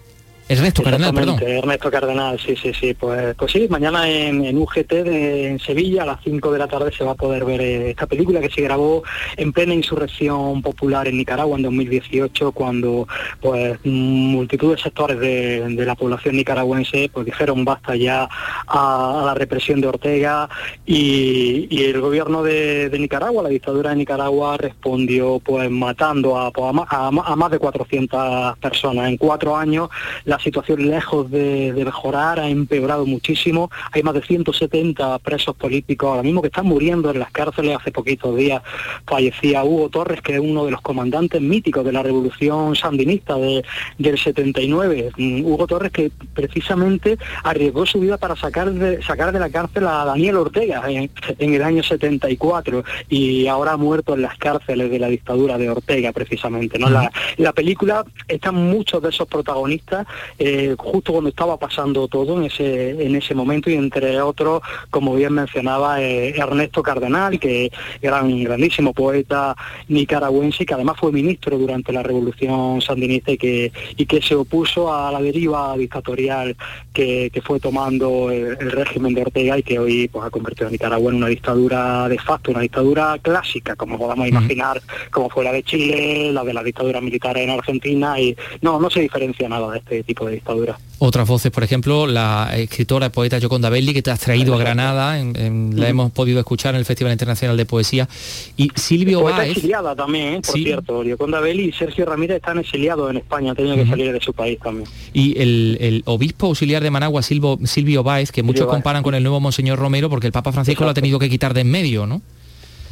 [0.50, 1.40] Ernesto Cardenal, perdón.
[1.42, 2.94] Ernesto Cardenal, sí, sí, sí.
[2.94, 6.92] Pues, pues sí, mañana en, UGT de, en Sevilla a las 5 de la tarde
[6.92, 9.04] se va a poder ver eh, esta película que se grabó
[9.36, 13.08] en plena insurrección popular en Nicaragua en 2018 cuando
[13.42, 18.28] pues multitud de sectores de, la población nicaragüense pues dijeron basta ya
[18.68, 20.50] a, la represión de Ortega
[20.86, 27.08] y, el gobierno de, Nicaragua, la dictadura de Nicaragua respondió pues matando a, pues, a,
[27.08, 29.08] a más de 400 personas.
[29.08, 29.90] En cuatro años
[30.26, 33.72] la la situación lejos de, mejorar ha empeorado muchísimo.
[33.92, 37.76] Hay más de 170 presos políticos ahora mismo que están muriendo en las cárceles.
[37.76, 38.62] Hace poquitos días
[39.08, 44.18] fallecía Hugo Torres, que es uno de los comandantes míticos de la revolución sandinista del
[44.18, 45.12] 79.
[45.18, 49.88] Mm, Hugo Torres que precisamente arriesgó su vida para sacar de, sacar de la cárcel
[49.88, 51.10] a Daniel Ortega en,
[51.40, 56.12] el año 74 y ahora ha muerto en las cárceles de la dictadura de Ortega
[56.12, 56.78] precisamente.
[56.78, 56.90] ¿no?
[56.90, 60.06] la, la película están muchos de esos protagonistas
[60.40, 65.16] eh, justo cuando estaba pasando todo en ese, en ese momento y entre otros, como
[65.16, 67.72] bien mencionaba, eh, Ernesto Cardenal, que
[68.02, 69.56] era un grandísimo poeta
[69.88, 74.36] nicaragüense y que además fue ministro durante la revolución sandinista y que, y que se
[74.36, 76.56] opuso a la deriva dictatorial
[76.94, 81.12] que, fue tomando el, régimen de Ortega y que hoy pues, ha convertido a Nicaragua
[81.12, 85.64] en una dictadura de facto, una dictadura clásica, como podamos imaginar, como fue la de
[85.64, 89.80] Chile, la de la dictadura militar en Argentina, y no, no se diferencia nada de
[89.80, 90.78] este tipo de dictadura.
[91.00, 94.58] Otras voces, por ejemplo, la escritora y poeta Yoconda Belli, que te has traído a
[94.58, 98.10] Granada, la hemos podido escuchar en el Festival Internacional de Poesía,
[98.56, 100.42] y Silvio poeta exiliada también, ¿eh?
[100.44, 104.12] por cierto, Yoconda Belli y Sergio Ramírez están exiliados en España, han tenido que salir
[104.12, 104.90] de su país también.
[105.14, 109.40] Y el, obispo auxiliar de Managua, Silvio, Silvio Báez, que muchos comparan con el nuevo
[109.40, 112.22] Monseñor Romero, porque el Papa Francisco lo ha tenido que quitar de en medio, ¿no?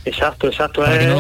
[0.06, 0.86] Exacto, exacto.
[0.86, 1.12] Es,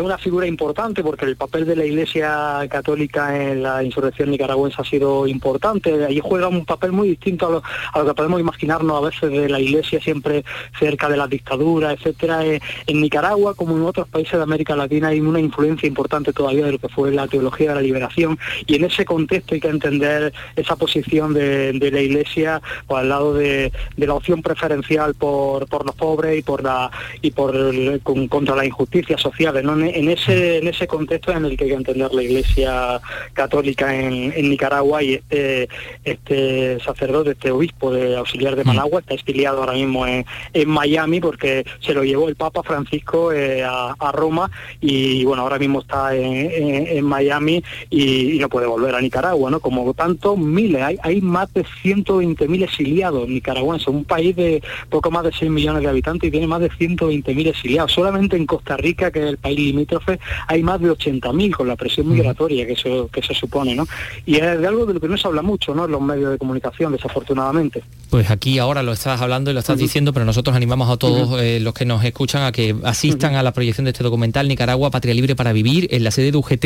[0.00, 4.84] una, figura importante porque el papel de la Iglesia Católica en la insurrección nicaragüense ha
[4.84, 6.04] sido importante.
[6.04, 9.58] Allí juega un papel muy distinto a lo, que podemos imaginarnos a veces de la
[9.58, 10.44] Iglesia siempre
[10.78, 12.44] cerca de la dictadura, etcétera.
[12.44, 16.66] Eh, en Nicaragua, como en otros países de América Latina, hay una influencia importante todavía
[16.66, 19.68] de lo que fue la teología de la liberación y en ese contexto hay que
[19.68, 25.86] entender esa posición de, la Iglesia pues, al lado de, la opción preferencial por, por
[25.86, 26.90] los pobres y por la
[27.22, 29.64] y por el, contra las injusticias sociales.
[29.64, 33.00] En, ese, en ese contexto en el que hay que entender la Iglesia
[33.32, 35.68] Católica en, Nicaragua y este,
[36.04, 40.24] este sacerdote, este obispo de auxiliar de Managua, está exiliado ahora mismo en,
[40.66, 44.50] Miami porque se lo llevó el Papa Francisco eh, a, Roma
[44.80, 49.60] y bueno, ahora mismo está en, Miami y, no puede volver a Nicaragua, ¿no?
[49.60, 55.24] Como tanto, miles, hay, hay más de 120.000 exiliados nicaragüenses, un país de poco más
[55.24, 59.10] de 6 millones de habitantes y tiene más de 120.000 exiliados solamente en Costa Rica,
[59.10, 60.18] que es el país limítrofe,
[60.48, 63.86] hay más de 80.000 con la presión migratoria que eso que se supone, ¿no?
[64.26, 65.84] Y es de algo de lo que no se habla mucho, ¿no?
[65.84, 67.82] En los medios de comunicación, desafortunadamente.
[68.10, 71.40] Pues aquí ahora lo estás hablando y lo estás diciendo, pero nosotros animamos a todos
[71.40, 74.90] eh, los que nos escuchan a que asistan a la proyección de este documental Nicaragua,
[74.90, 76.64] Patria Libre para Vivir, en la sede de UGT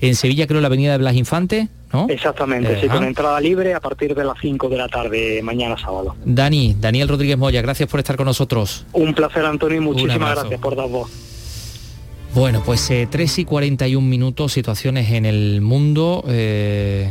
[0.00, 1.68] en Sevilla, creo, la avenida de Blas Infante.
[1.92, 2.06] ¿No?
[2.08, 6.16] Exactamente, sí, con entrada libre a partir de las 5 de la tarde mañana sábado.
[6.24, 8.84] Dani, Daniel Rodríguez Moya, gracias por estar con nosotros.
[8.92, 11.10] Un placer, Antonio, y muchísimas gracias por dar voz.
[12.34, 16.24] Bueno, pues 3 eh, y 41 minutos, situaciones en el mundo.
[16.28, 17.10] Eh,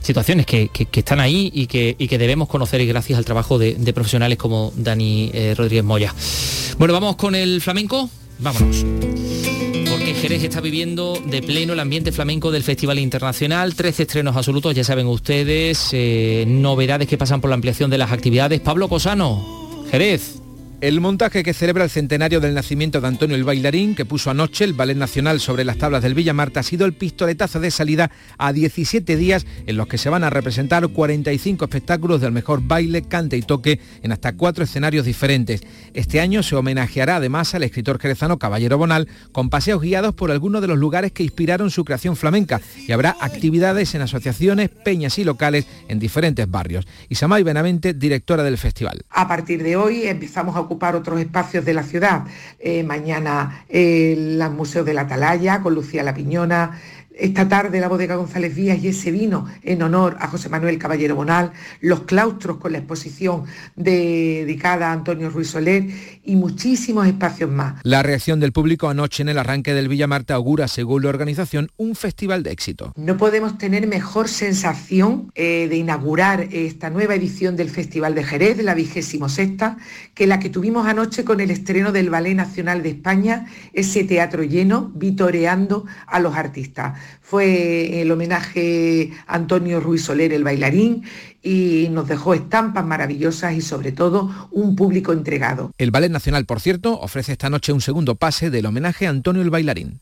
[0.00, 4.38] situaciones que, están ahí y que, que, debemos conocer y gracias al trabajo de, profesionales
[4.38, 6.14] como Dani eh, Rodríguez Moya.
[6.78, 8.08] Bueno, vamos con el flamenco.
[8.38, 8.84] Vámonos.
[9.98, 14.82] Jerez está viviendo de pleno el ambiente flamenco del Festival Internacional, 13 estrenos absolutos, ya
[14.82, 15.94] saben ustedes,
[16.46, 18.60] novedades que pasan por la ampliación de las actividades.
[18.60, 20.37] Pablo Cosano, Jerez.
[20.80, 24.62] El montaje que celebra el centenario del nacimiento de Antonio el Bailarín, que puso anoche
[24.62, 28.12] el Ballet Nacional sobre las tablas del Villa Marta, ha sido el pistoletazo de salida
[28.38, 33.02] a 17 días en los que se van a representar 45 espectáculos del mejor baile,
[33.02, 35.62] cante y toque en hasta cuatro escenarios diferentes.
[35.94, 40.60] Este año se homenajeará además al escritor jerezano Caballero Bonal con paseos guiados por algunos
[40.60, 45.24] de los lugares que inspiraron su creación flamenca y habrá actividades en asociaciones, peñas y
[45.24, 46.86] locales en diferentes barrios.
[47.08, 49.02] Isamay Benavente, directora del festival.
[49.10, 52.24] A partir de hoy empezamos a ocupar otros espacios de la ciudad.
[52.58, 56.78] Eh, mañana el Museo de la Atalaya con Lucía La Piñona,
[57.18, 61.16] esta tarde la bodega González Díaz y ese vino en honor a José Manuel Caballero
[61.16, 63.44] Bonal, los claustros con la exposición
[63.74, 65.84] dedicada a Antonio Ruiz Soler
[66.24, 67.80] y muchísimos espacios más.
[67.82, 71.70] La reacción del público anoche en el arranque del Villa Marta augura, según la organización,
[71.76, 72.92] un festival de éxito.
[72.96, 78.62] No podemos tener mejor sensación eh, de inaugurar esta nueva edición del Festival de Jerez,
[78.62, 79.76] la vigésimo sexta,
[80.14, 84.44] que la que tuvimos anoche con el estreno del Ballet Nacional de España, ese teatro
[84.44, 91.04] lleno, vitoreando a los artistas fue el homenaje a Antonio Ruiz Soler, el bailarín,
[91.42, 95.70] y nos dejó estampas maravillosas y sobre todo un público entregado.
[95.78, 99.42] El Ballet Nacional, por cierto, ofrece esta noche un segundo pase del homenaje a Antonio
[99.42, 100.00] el bailarín.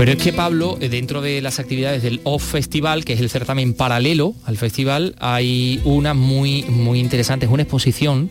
[0.00, 3.28] Pero es que Pablo, eh, dentro de las actividades del Off Festival, que es el
[3.28, 8.30] certamen paralelo al festival, hay una muy, muy interesante, es una exposición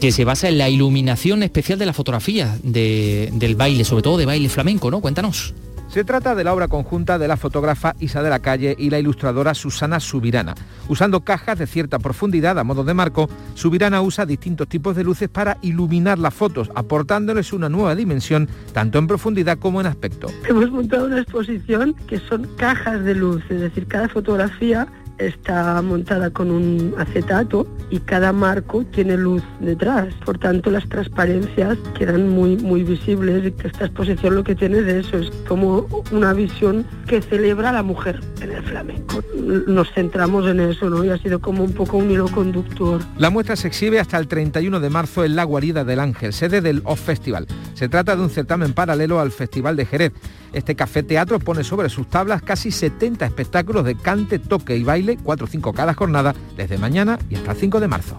[0.00, 4.24] que se basa en la iluminación especial de la fotografía del baile, sobre todo de
[4.24, 5.00] baile flamenco, ¿no?
[5.00, 5.52] Cuéntanos.
[5.98, 9.00] Se trata de la obra conjunta de la fotógrafa Isa de la Calle y la
[9.00, 10.54] ilustradora Susana Subirana.
[10.86, 15.28] Usando cajas de cierta profundidad a modo de marco, Subirana usa distintos tipos de luces
[15.28, 20.28] para iluminar las fotos, aportándoles una nueva dimensión, tanto en profundidad como en aspecto.
[20.48, 24.86] Hemos montado una exposición que son cajas de luz, es decir, cada fotografía
[25.18, 30.14] está montada con un acetato y cada marco tiene luz detrás.
[30.24, 35.00] Por tanto, las transparencias quedan muy, muy visibles y esta exposición lo que tiene de
[35.00, 39.22] eso es como una visión que celebra a la mujer en el flamenco.
[39.66, 41.04] Nos centramos en eso, ¿no?
[41.04, 43.00] Y ha sido como un poco un hilo conductor.
[43.16, 46.60] La muestra se exhibe hasta el 31 de marzo en la Guarida del Ángel, sede
[46.60, 47.46] del Off Festival.
[47.74, 50.12] Se trata de un certamen paralelo al Festival de Jerez.
[50.52, 55.18] Este café teatro pone sobre sus tablas casi 70 espectáculos de cante, toque y baile,
[55.22, 58.16] 4 o 5 cada jornada, desde mañana y hasta el 5 de marzo.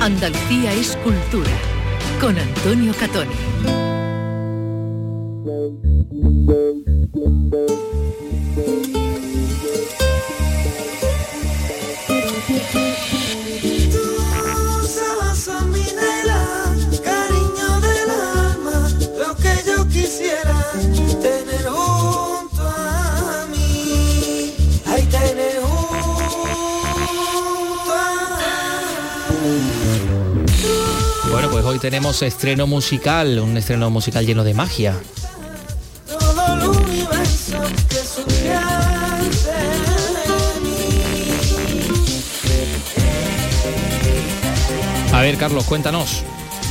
[0.00, 1.50] Andalucía es cultura,
[2.20, 3.34] con Antonio Catoni.
[31.68, 34.96] Hoy tenemos estreno musical, un estreno musical lleno de magia.
[45.12, 46.22] A ver, Carlos, cuéntanos.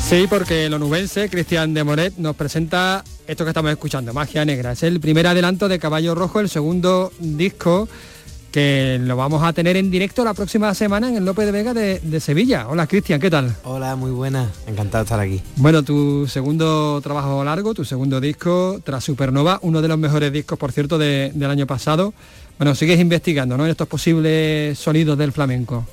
[0.04, 4.72] Sí, porque el onubense Cristian de Moret nos presenta esto que estamos escuchando, Magia Negra.
[4.72, 7.88] Es el primer adelanto de Caballo Rojo, el segundo disco
[8.58, 11.76] que lo vamos a tener en directo la próxima semana en el López de Vega
[11.76, 12.68] de, Sevilla.
[12.68, 13.55] Hola Cristian, ¿qué tal?
[13.64, 15.43] Hola, muy buena, encantado de estar aquí.
[15.58, 20.58] Bueno, tu segundo trabajo largo, tu segundo disco, tras Supernova, uno de los mejores discos,
[20.58, 22.16] por cierto, del año pasado.
[22.58, 23.66] Bueno, sigues investigando, ¿no?
[23.66, 25.86] En estos posibles sonidos del flamenco.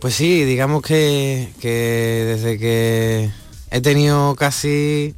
[0.00, 3.30] Pues sí, digamos que, que desde que
[3.70, 5.14] he tenido casi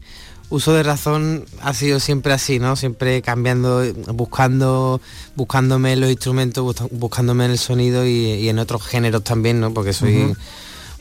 [0.55, 2.76] uso de razón ha sido siempre así, ¿no?
[2.76, 3.82] Siempre cambiando,
[4.14, 5.00] buscando,
[5.34, 9.74] buscándome los instrumentos, buscándome en el sonido y, en otros géneros también, ¿no?
[9.74, 10.32] Porque soy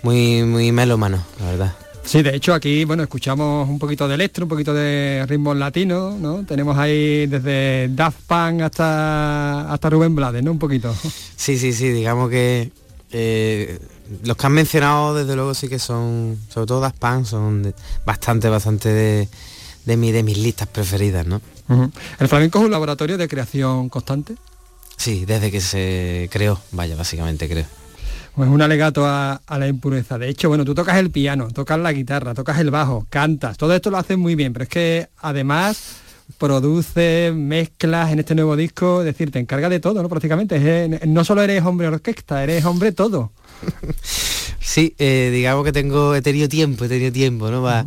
[0.02, 1.76] muy, muy melómano, la verdad.
[2.04, 6.20] Sí, de hecho aquí, bueno, escuchamos un poquito de electro, un poquito de ritmos latinos,
[6.20, 6.44] ¿no?
[6.44, 10.52] Tenemos ahí desde Daft Punk hasta, hasta Rubén Blades, ¿no?
[10.52, 10.94] Un poquito.
[11.36, 12.72] Sí, sí, sí, digamos que
[13.12, 13.80] eh,
[14.24, 17.74] los que han mencionado desde luego sí que son, sobre todo Daft Punk, son
[18.06, 19.30] bastante, bastante de,
[19.86, 21.42] de, de mis listas preferidas, ¿no?
[22.20, 24.36] ¿El flamenco es un laboratorio de creación constante?
[24.98, 27.66] Sí, desde que se creó, vaya, básicamente creo.
[28.36, 30.18] Pues un alegato a, la impureza.
[30.18, 33.76] De hecho, bueno, tú tocas el piano, tocas la guitarra, tocas el bajo, cantas, todo
[33.76, 35.98] esto lo haces muy bien, pero es que además
[36.38, 40.10] produces, mezclas en este nuevo disco, es decir, te encargas de todo, ¿no?
[40.10, 43.32] Prácticamente, no solo eres hombre orquesta, eres hombre todo.
[44.60, 47.64] sí, eh, digamos que tengo, he tenido tiempo, he tenido tiempo, ¿no?
[47.64, 47.86] Para,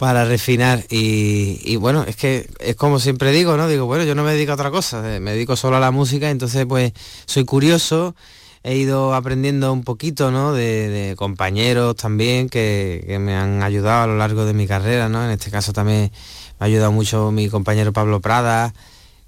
[0.00, 0.84] para refinar.
[0.88, 3.68] Y, bueno, es que es como siempre digo, ¿no?
[3.68, 5.90] Digo, bueno, yo no me dedico a otra cosa, eh, me dedico solo a la
[5.90, 6.92] música, entonces pues
[7.26, 8.14] soy curioso,
[8.62, 10.54] he ido aprendiendo un poquito, ¿no?
[10.54, 15.22] De, compañeros también que, que, me han ayudado a lo largo de mi carrera, ¿no?
[15.22, 16.10] En este caso también
[16.58, 18.72] me ha ayudado mucho mi compañero Pablo Prada,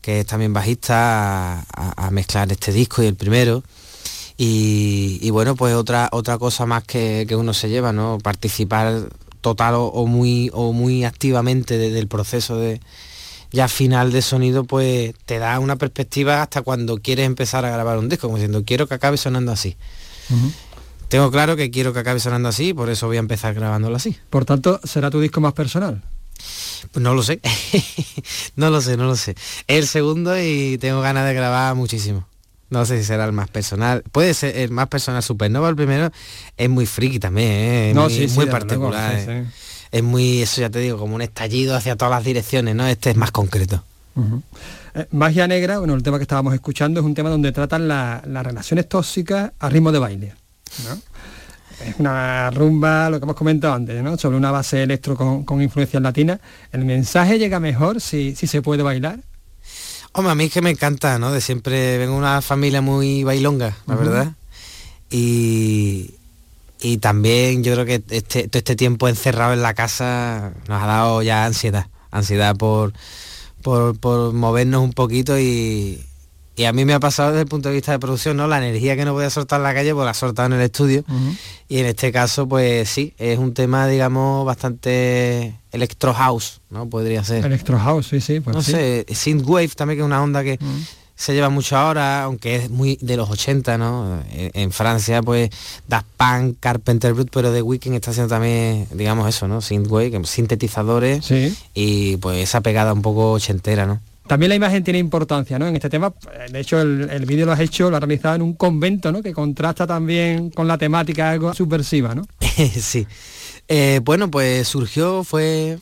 [0.01, 3.63] que es también bajista, a mezclar este disco y el primero.
[4.37, 8.19] Y, bueno, pues otra, otra cosa más que, uno se lleva, ¿no?
[8.19, 9.09] Participar
[9.41, 12.81] total o, muy, o muy activamente desde el proceso de
[13.51, 17.99] ya final de sonido, pues te da una perspectiva hasta cuando quieres empezar a grabar
[17.99, 19.77] un disco, como diciendo, quiero que acabe sonando así.
[21.09, 24.17] Tengo claro que quiero que acabe sonando así, por eso voy a empezar grabándolo así.
[24.31, 26.03] Por tanto, ¿será tu disco más personal?
[26.91, 27.41] Pues no lo sé,
[28.57, 29.33] no lo sé, no lo sé.
[29.67, 32.27] Es el segundo y tengo ganas de grabar muchísimo.
[32.73, 34.03] No sé si será el más personal.
[34.13, 35.23] Puede ser el más personal.
[35.23, 36.11] Supernova el primero
[36.57, 37.91] es muy friki también, ¿eh?
[37.91, 39.15] es no, muy, muy particular.
[39.15, 39.45] ¿eh?
[39.91, 42.87] Es muy, eso ya te digo, como un estallido hacia todas las direcciones, ¿no?
[42.87, 43.85] Este es más concreto.
[44.95, 48.23] Eh, Magia Negra, bueno, el tema que estábamos escuchando es un tema donde tratan las
[48.25, 50.35] relaciones tóxicas a ritmo de baile.
[51.87, 54.17] Es una rumba, lo que hemos comentado antes, ¿no?
[54.17, 56.41] Sobre una base electro con, con influencias latinas.
[56.73, 59.19] ¿El mensaje llega mejor si, si se puede bailar?
[60.13, 61.33] Hombre, a mí es que me encanta, ¿no?
[61.33, 64.33] De siempre vengo de una familia muy bailonga, la verdad.
[65.11, 66.15] Y,
[66.81, 70.87] y también yo creo que este, todo este tiempo encerrado en la casa nos ha
[70.87, 71.87] dado ya ansiedad.
[72.11, 72.93] Ansiedad por,
[73.63, 76.05] por, por movernos un poquito y,
[76.55, 78.47] y a mí me ha pasado desde el punto de vista de producción, ¿no?
[78.47, 80.61] La energía que no podía soltar en la calle, pues la ha soltado en el
[80.61, 81.05] estudio.
[81.69, 86.89] Y en este caso, pues sí, es un tema, digamos, bastante electro house, ¿no?
[86.89, 87.45] Podría ser.
[87.45, 88.41] Electro house, sí, sí.
[88.41, 90.59] Pues no sé, synthwave también, que es una onda que
[91.15, 94.23] se lleva mucho ahora, aunque es muy de los 80, ¿no?
[94.31, 95.49] En, Francia, pues,
[95.89, 99.63] Das Punk, Carpenter Brut, pero The Weeknd está haciendo también, digamos eso, ¿no?
[99.63, 101.33] Synthwave, sintetizadores.
[101.73, 104.01] Y pues esa pegada un poco ochentera, ¿no?
[104.33, 105.67] También la imagen tiene importancia, ¿no?
[105.67, 106.15] En este tema,
[106.51, 109.23] de hecho, el, vídeo lo has hecho, lo has realizado en un convento, ¿no?
[109.23, 112.27] Que contrasta también con la temática algo subversiva, ¿no?
[112.81, 113.07] sí.
[113.69, 115.81] Eh, bueno, pues surgió, fue,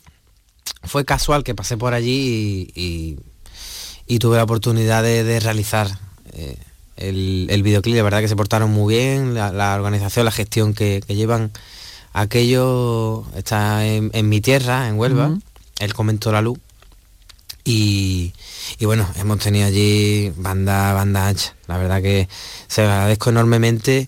[0.83, 5.87] fue casual que pasé por allí y, tuve la oportunidad de, realizar
[6.33, 6.57] eh,
[6.97, 7.95] el, el, videoclip.
[7.95, 11.51] La verdad que se portaron muy bien, la, organización, la gestión que, llevan.
[12.11, 15.37] Aquello está en, mi tierra, en Huelva,
[15.79, 16.59] el convento La Luz.
[17.63, 18.33] Y,
[18.81, 21.55] bueno, hemos tenido allí banda, banda ancha.
[21.67, 22.27] La verdad que
[22.67, 24.07] se agradezco enormemente.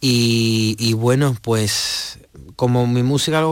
[0.00, 2.18] Y, bueno, pues
[2.56, 3.42] como mi música,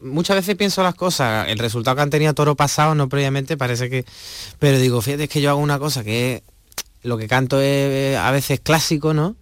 [0.00, 3.90] muchas veces pienso las cosas, el resultado que han tenido Toro pasado, no previamente, parece
[3.90, 4.04] que...
[4.58, 6.42] Pero digo, fíjate, que yo hago una cosa que
[7.02, 9.36] lo que canto es a veces clásico, ¿no?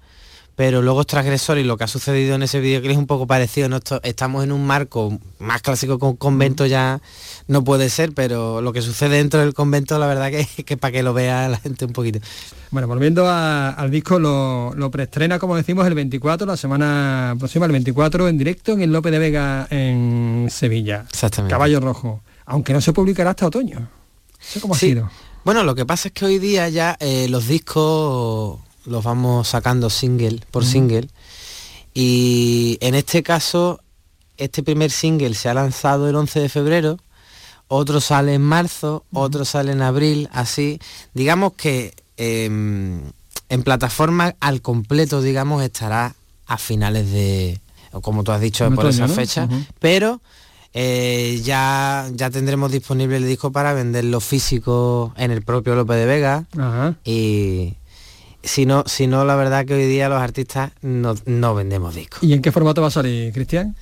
[0.56, 3.26] Pero luego es transgresor y lo que ha sucedido en ese videoclip es un poco
[3.26, 3.68] parecido.
[3.68, 3.80] ¿no?
[4.02, 7.00] estamos en un marco más clásico con convento ya
[7.48, 10.92] no puede ser, pero lo que sucede dentro del convento la verdad que, que para
[10.92, 12.20] que lo vea la gente un poquito.
[12.70, 17.72] Bueno, volviendo al disco, lo, lo, preestrena, como decimos, el 24, la semana próxima, el
[17.72, 21.04] 24, en directo en el Lope de Vega en Sevilla.
[21.08, 21.52] Exactamente.
[21.52, 22.22] Caballo Rojo.
[22.46, 23.88] Aunque no se publicará hasta otoño.
[24.60, 25.08] cómo ha sido?
[25.44, 29.90] Bueno, lo que pasa es que hoy día ya eh, los discos los vamos sacando
[29.90, 31.08] single por single.
[31.92, 33.80] Y en este caso,
[34.36, 36.98] este primer single se ha lanzado el 11 de febrero,
[37.68, 40.80] otro sale en marzo, otro sale en abril, así.
[41.14, 43.00] Digamos que em,
[43.48, 46.14] en plataforma al completo, digamos, estará
[46.46, 47.60] a finales de,
[48.02, 50.20] como tú has dicho, por esa fecha, pero
[50.74, 56.06] eh, ya, ya tendremos disponible el disco para venderlo físico en el propio López de
[56.06, 56.44] Vega
[57.04, 57.74] y
[58.44, 62.22] si no, si no, la verdad que hoy día los artistas no, vendemos discos.
[62.22, 63.74] ¿Y en qué formato va a salir, Cristian?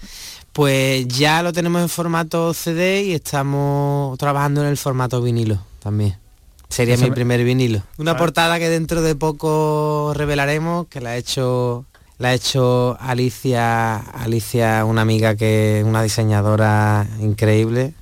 [0.52, 6.16] Pues ya lo tenemos en formato CD y estamos trabajando en el formato vinilo también.
[6.68, 7.82] Sería mi primer vinilo.
[7.98, 11.84] Una portada que dentro de poco revelaremos, que la ha hecho
[12.18, 17.94] la ha hecho Alicia, Alicia, una amiga que es una diseñadora increíble.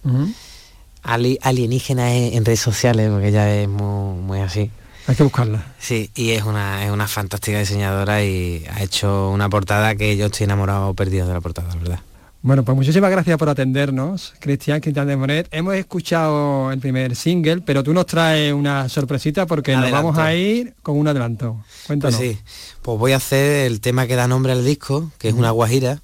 [1.03, 4.71] alienígena en, redes sociales, porque ella es muy así.
[5.11, 5.65] Hay que buscarla.
[5.81, 10.27] Sí, y es una, es una fantástica diseñadora y ha hecho una portada que yo
[10.27, 11.99] estoy enamorado perdido de la portada, la verdad.
[12.43, 15.49] Bueno, pues muchísimas gracias por atendernos, Cristian Quintana de Monet.
[15.51, 20.33] Hemos escuchado el primer single, pero tú nos traes una sorpresita porque nos vamos a
[20.33, 21.57] ir con un adelanto.
[21.89, 22.17] Cuéntanos.
[22.17, 22.39] Pues sí,
[22.81, 26.03] pues voy a hacer el tema que da nombre al disco, que es una guajira.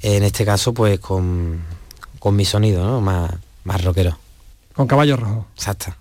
[0.00, 1.60] En este caso, pues con,
[2.18, 3.02] con mi sonido, ¿no?
[3.02, 4.18] Más, más rockero.
[4.72, 5.46] Con caballo rojo.
[5.56, 5.94] Exacto.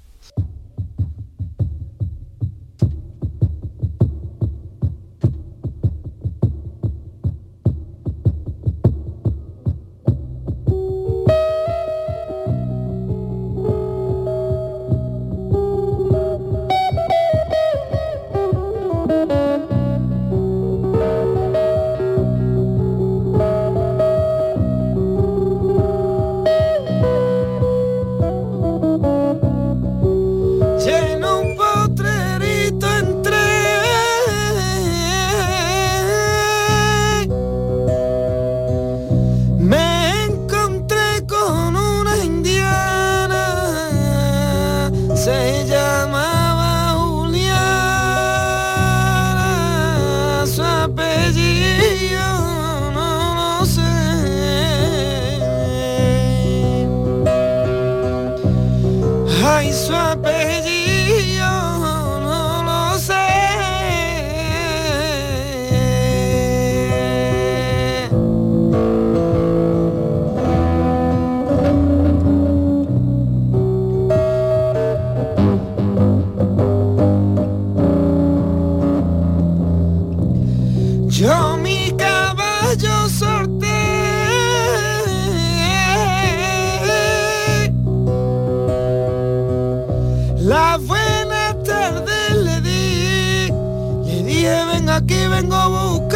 [95.04, 96.12] aquí vengo buscando.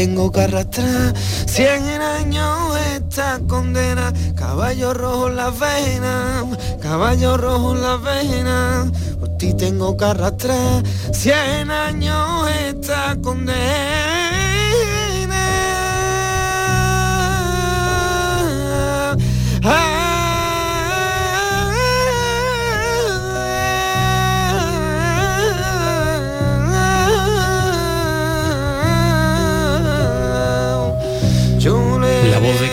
[0.00, 1.14] Tengo que arrastrar
[1.46, 4.10] cien años esta condena.
[4.34, 6.46] Caballo rojo en la vena,
[6.80, 8.90] caballo rojo en la vena.
[9.18, 10.82] Por ti tengo que arrastrar
[11.12, 13.89] cien años esta condena.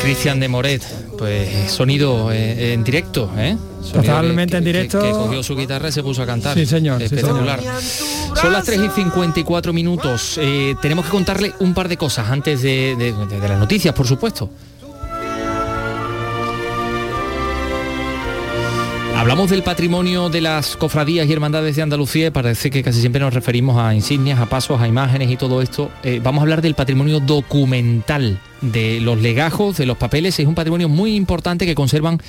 [0.08, 0.82] Cristian de Moret,
[1.18, 3.58] pues sonido eh, en directo, ¿eh?
[3.82, 5.02] Sonido Totalmente que- en directo.
[5.02, 6.54] Que, cogió su guitarra y se puso a cantar.
[6.58, 7.60] Sí, señor, sí, Espectacular.
[7.60, 8.38] señor.
[8.42, 10.38] Son las 3 y 54 minutos.
[10.42, 13.94] Eh, tenemos que contarle un par de cosas antes de, de- de- de las noticias,
[13.94, 14.50] por supuesto.
[19.18, 23.34] Hablamos del patrimonio de las cofradías y hermandades de Andalucía parece que casi siempre nos
[23.34, 25.90] referimos a insignias, a pasos, a imágenes y todo esto.
[26.04, 30.40] Eh, vamos a hablar del patrimonio documental, de los legajos, de los papeles.
[30.40, 32.22] Es un patrimonio muy importante que conservan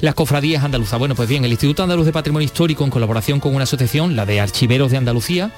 [0.00, 0.98] las cofradías andaluzas.
[0.98, 4.26] Bueno, pues bien, el Instituto Andaluz de Patrimonio Histórico, en colaboración con una asociación, la
[4.26, 5.52] de Archiveros de Andalucía,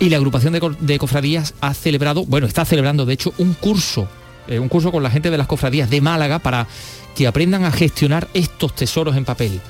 [0.00, 4.08] y la agrupación de cofradías ha celebrado, bueno, está celebrando de hecho un curso,
[4.48, 6.66] eh, un curso con la gente de las cofradías de Málaga para
[7.14, 9.60] que aprendan a gestionar estos tesoros en papel.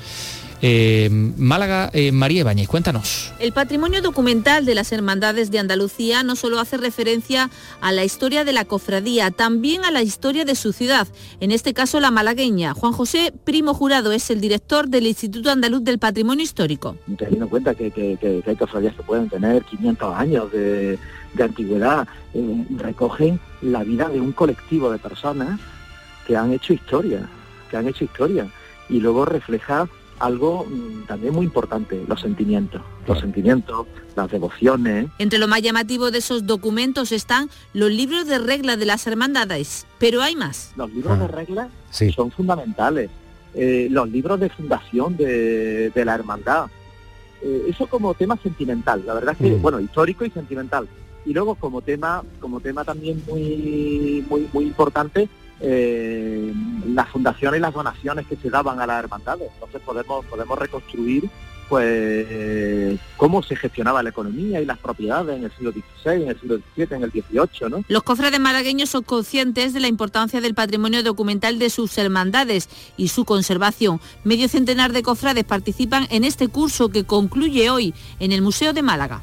[0.61, 3.31] Eh, Málaga, eh, María Ibáñez, cuéntanos.
[3.39, 7.49] El patrimonio documental de las hermandades de Andalucía no solo hace referencia
[7.81, 11.07] a la historia de la cofradía, también a la historia de su ciudad,
[11.39, 12.73] en este caso la malagueña.
[12.73, 16.95] Juan José Primo Jurado es el director del Instituto Andaluz del Patrimonio Histórico.
[17.17, 20.97] teniendo en cuenta que, que- que- que hay cofradías que pueden tener 500 años de,
[21.33, 25.59] de antigüedad, eh, recogen la vida de un colectivo de personas
[26.25, 27.29] que han hecho historia,
[27.69, 28.47] que han hecho historia,
[28.89, 29.87] y luego refleja
[30.19, 36.11] algo mm, también muy importante, los sentimientos, los sentimientos, las devociones, Entre lo más llamativo
[36.11, 40.71] de esos documentos están los libros de regla de las hermandades, pero hay más.
[40.77, 41.67] los libros de reglas
[42.15, 43.09] son fundamentales,
[43.53, 46.67] eh, los libros de fundación de, de la hermandad,
[47.41, 50.87] Eh, eso como tema sentimental, la verdad es que, bueno, histórico y sentimental.
[51.25, 55.27] Y luego como tema, como tema también muy, muy, muy importante,
[55.61, 56.53] eh,
[56.87, 59.49] las fundaciones y las donaciones que se daban a las hermandades.
[59.53, 61.29] Entonces podemos, podemos reconstruir
[61.69, 66.39] pues cómo se gestionaba la economía y las propiedades en el siglo XVI, en el
[66.39, 67.83] siglo XVII, en el XVIII, ¿no?
[67.87, 73.07] Los cofrades malagueños son conscientes de la importancia del patrimonio documental de sus hermandades y
[73.07, 73.99] su conservación.
[74.23, 78.83] Medio centenar de cofrades participan en este curso que concluye hoy en el Museo de
[78.83, 79.21] Málaga.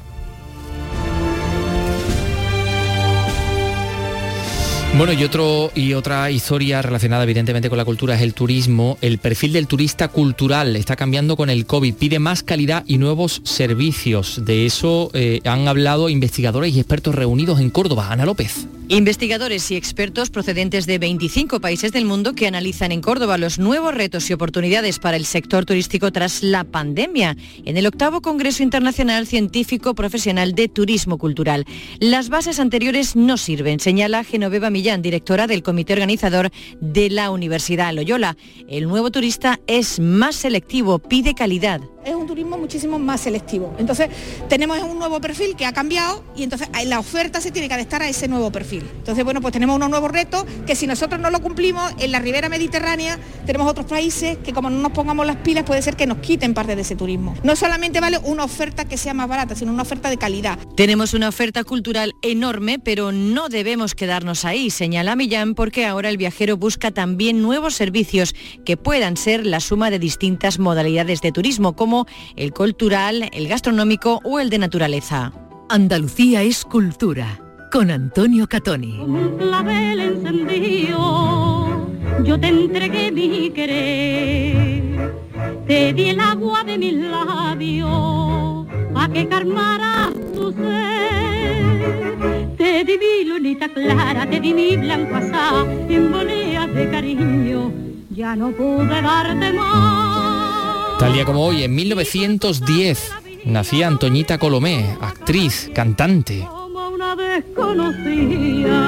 [4.95, 8.99] Bueno, y otro y otra historia relacionada evidentemente con la cultura es el turismo.
[9.01, 11.95] El perfil del turista cultural está cambiando con el COVID.
[11.95, 14.45] Pide más calidad y nuevos servicios.
[14.45, 18.09] De eso eh, han hablado investigadores y expertos reunidos en Córdoba.
[18.11, 18.67] Ana López.
[18.93, 23.91] Investigadores y expertos procedentes de 25 países del mundo que analizan en Córdoba los nuevos
[23.91, 27.35] retos y oportunidades para el sector turístico tras la pandemia
[27.65, 31.65] en el octavo Congreso Internacional Científico Profesional de Turismo Cultural.
[31.99, 37.95] Las bases anteriores no sirven, señala Genoveva Millán, directora del comité organizador de la Universidad
[37.95, 38.37] Loyola.
[38.67, 41.81] El nuevo turista es más selectivo, pide calidad.
[42.05, 43.73] es un turismo muchísimo más selectivo.
[43.79, 44.09] Entonces,
[44.49, 47.73] tenemos un nuevo perfil que ha cambiado y entonces ahí la oferta se tiene que
[47.73, 48.82] adaptar a ese nuevo perfil.
[48.97, 52.19] Entonces, bueno, pues tenemos unos nuevos retos que si nosotros no lo cumplimos en la
[52.19, 56.07] ribera mediterránea, tenemos otros países que como no nos pongamos las pilas puede ser que
[56.07, 57.35] nos quiten parte de ese turismo.
[57.43, 60.57] No solamente vale una oferta que sea más barata, sino una oferta de calidad.
[60.75, 66.17] Tenemos una oferta cultural enorme, pero no debemos quedarnos ahí, señala Millán, porque ahora el
[66.17, 71.75] viajero busca también nuevos servicios que puedan ser la suma de distintas modalidades de turismo,
[71.75, 72.05] como
[72.35, 75.31] el cultural, el gastronómico o el de naturaleza.
[75.69, 77.42] Andalucía es cultura.
[77.73, 78.99] Con Antonio Catoni.
[79.39, 81.87] clavel encendido,
[82.23, 85.11] yo te entregué mi querer,
[85.65, 92.19] te di el agua de mis labios, a que calmara tu sed,
[92.57, 97.71] te di mi lunita clara, te di mi blanco asá, en boleas de cariño,
[98.11, 100.99] ya no pude darte más.
[100.99, 103.11] Tal día como hoy, en 1910,
[103.45, 106.45] nacía Antoñita Colomé, actriz, cantante.
[107.15, 108.81] Como una desconocida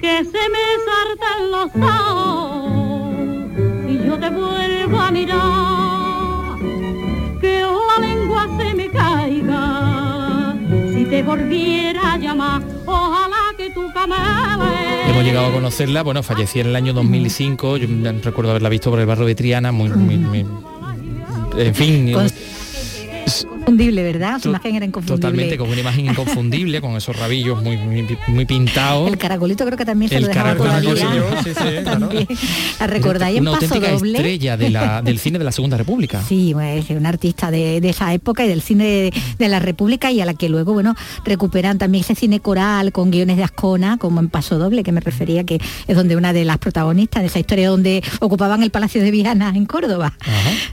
[0.00, 3.10] que se me saltan los ojos
[3.88, 6.58] y yo te vuelvo a mirar
[7.40, 10.54] que la lengua se me caiga
[10.92, 14.20] si te volviera a llamar ojalá que tú cambies
[15.06, 17.86] Hemos llegado a conocerla, bueno, falleció en el año 2005, yo
[18.22, 20.46] recuerdo haberla visto por el barrio de Triana, muy, muy- muy-
[21.56, 22.12] en fin.
[22.12, 22.34] Con- s-
[23.66, 24.38] Inconfundible, ¿verdad?
[24.42, 25.20] Su imagen era inconfundible.
[25.22, 29.08] Totalmente, con una imagen inconfundible, con esos rabillos muy, muy, muy pintados.
[29.10, 30.94] El caracolito creo que también se El lo dejaba todavía.
[31.42, 31.82] sí, sí, claro.
[32.00, 32.28] También.
[32.78, 34.12] ¿La recordáis en Paso auténtica Doble?
[34.18, 36.22] estrella de la- del cine de la Segunda República.
[36.22, 39.60] Sí, pues, es un artista de, de esa época y del cine de, de la
[39.60, 40.94] República y a la que luego, bueno,
[41.24, 45.00] recuperan también ese cine coral con guiones de Ascona, como en Paso Doble, que me
[45.00, 45.58] refería, que
[45.88, 49.54] es donde una de las protagonistas de esa historia donde ocupaban el Palacio de Viana
[49.56, 50.12] en Córdoba.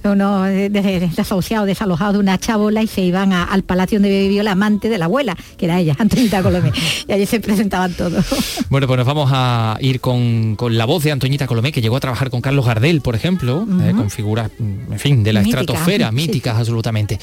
[0.03, 4.09] Unos eh, de- desahuciados, desalojados de una chabola y se iban a- al palacio donde
[4.09, 6.71] vivió la amante de la abuela, que era ella, Antonita Colomé.
[7.07, 8.25] Y allí se presentaban todos.
[8.69, 11.97] Bueno, pues nos vamos a ir con, con la voz de Antoñita Colomé, que llegó
[11.97, 15.61] a trabajar con Carlos Gardel, por ejemplo, eh, con figuras, en fin, de la Míticas,
[15.61, 16.15] estratosfera, sí.
[16.15, 17.19] míticas absolutamente.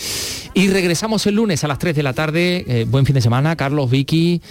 [0.54, 2.64] Y regresamos el lunes a las 3 de la tarde.
[2.68, 4.42] Eh, buen fin de semana, Carlos, Vicky.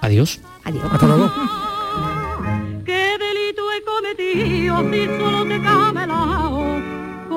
[0.00, 0.40] Adiós.
[0.64, 0.84] Adiós.
[0.90, 1.30] Hasta luego.
[2.86, 6.57] ¿Qué delito he cometido si solo te he camelao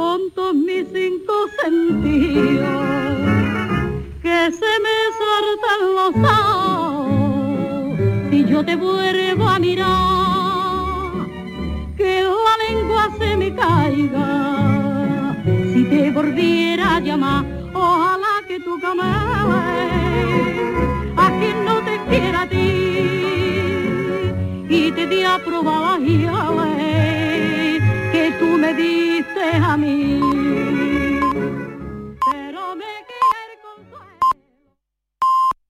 [0.02, 2.86] con todos mis cinco sentidos?
[4.26, 8.00] Que se me saltan los ojos
[8.32, 11.12] si yo te vuelvo a mirar.
[12.00, 14.30] Que la lengua se me caiga
[15.72, 17.46] si te volviera a llamar.
[17.74, 19.92] Ojalá que tú cameles
[21.26, 22.70] a quien no te quiera a ti
[24.80, 27.21] y te di a probar las
[28.42, 30.91] tú me dices a mí.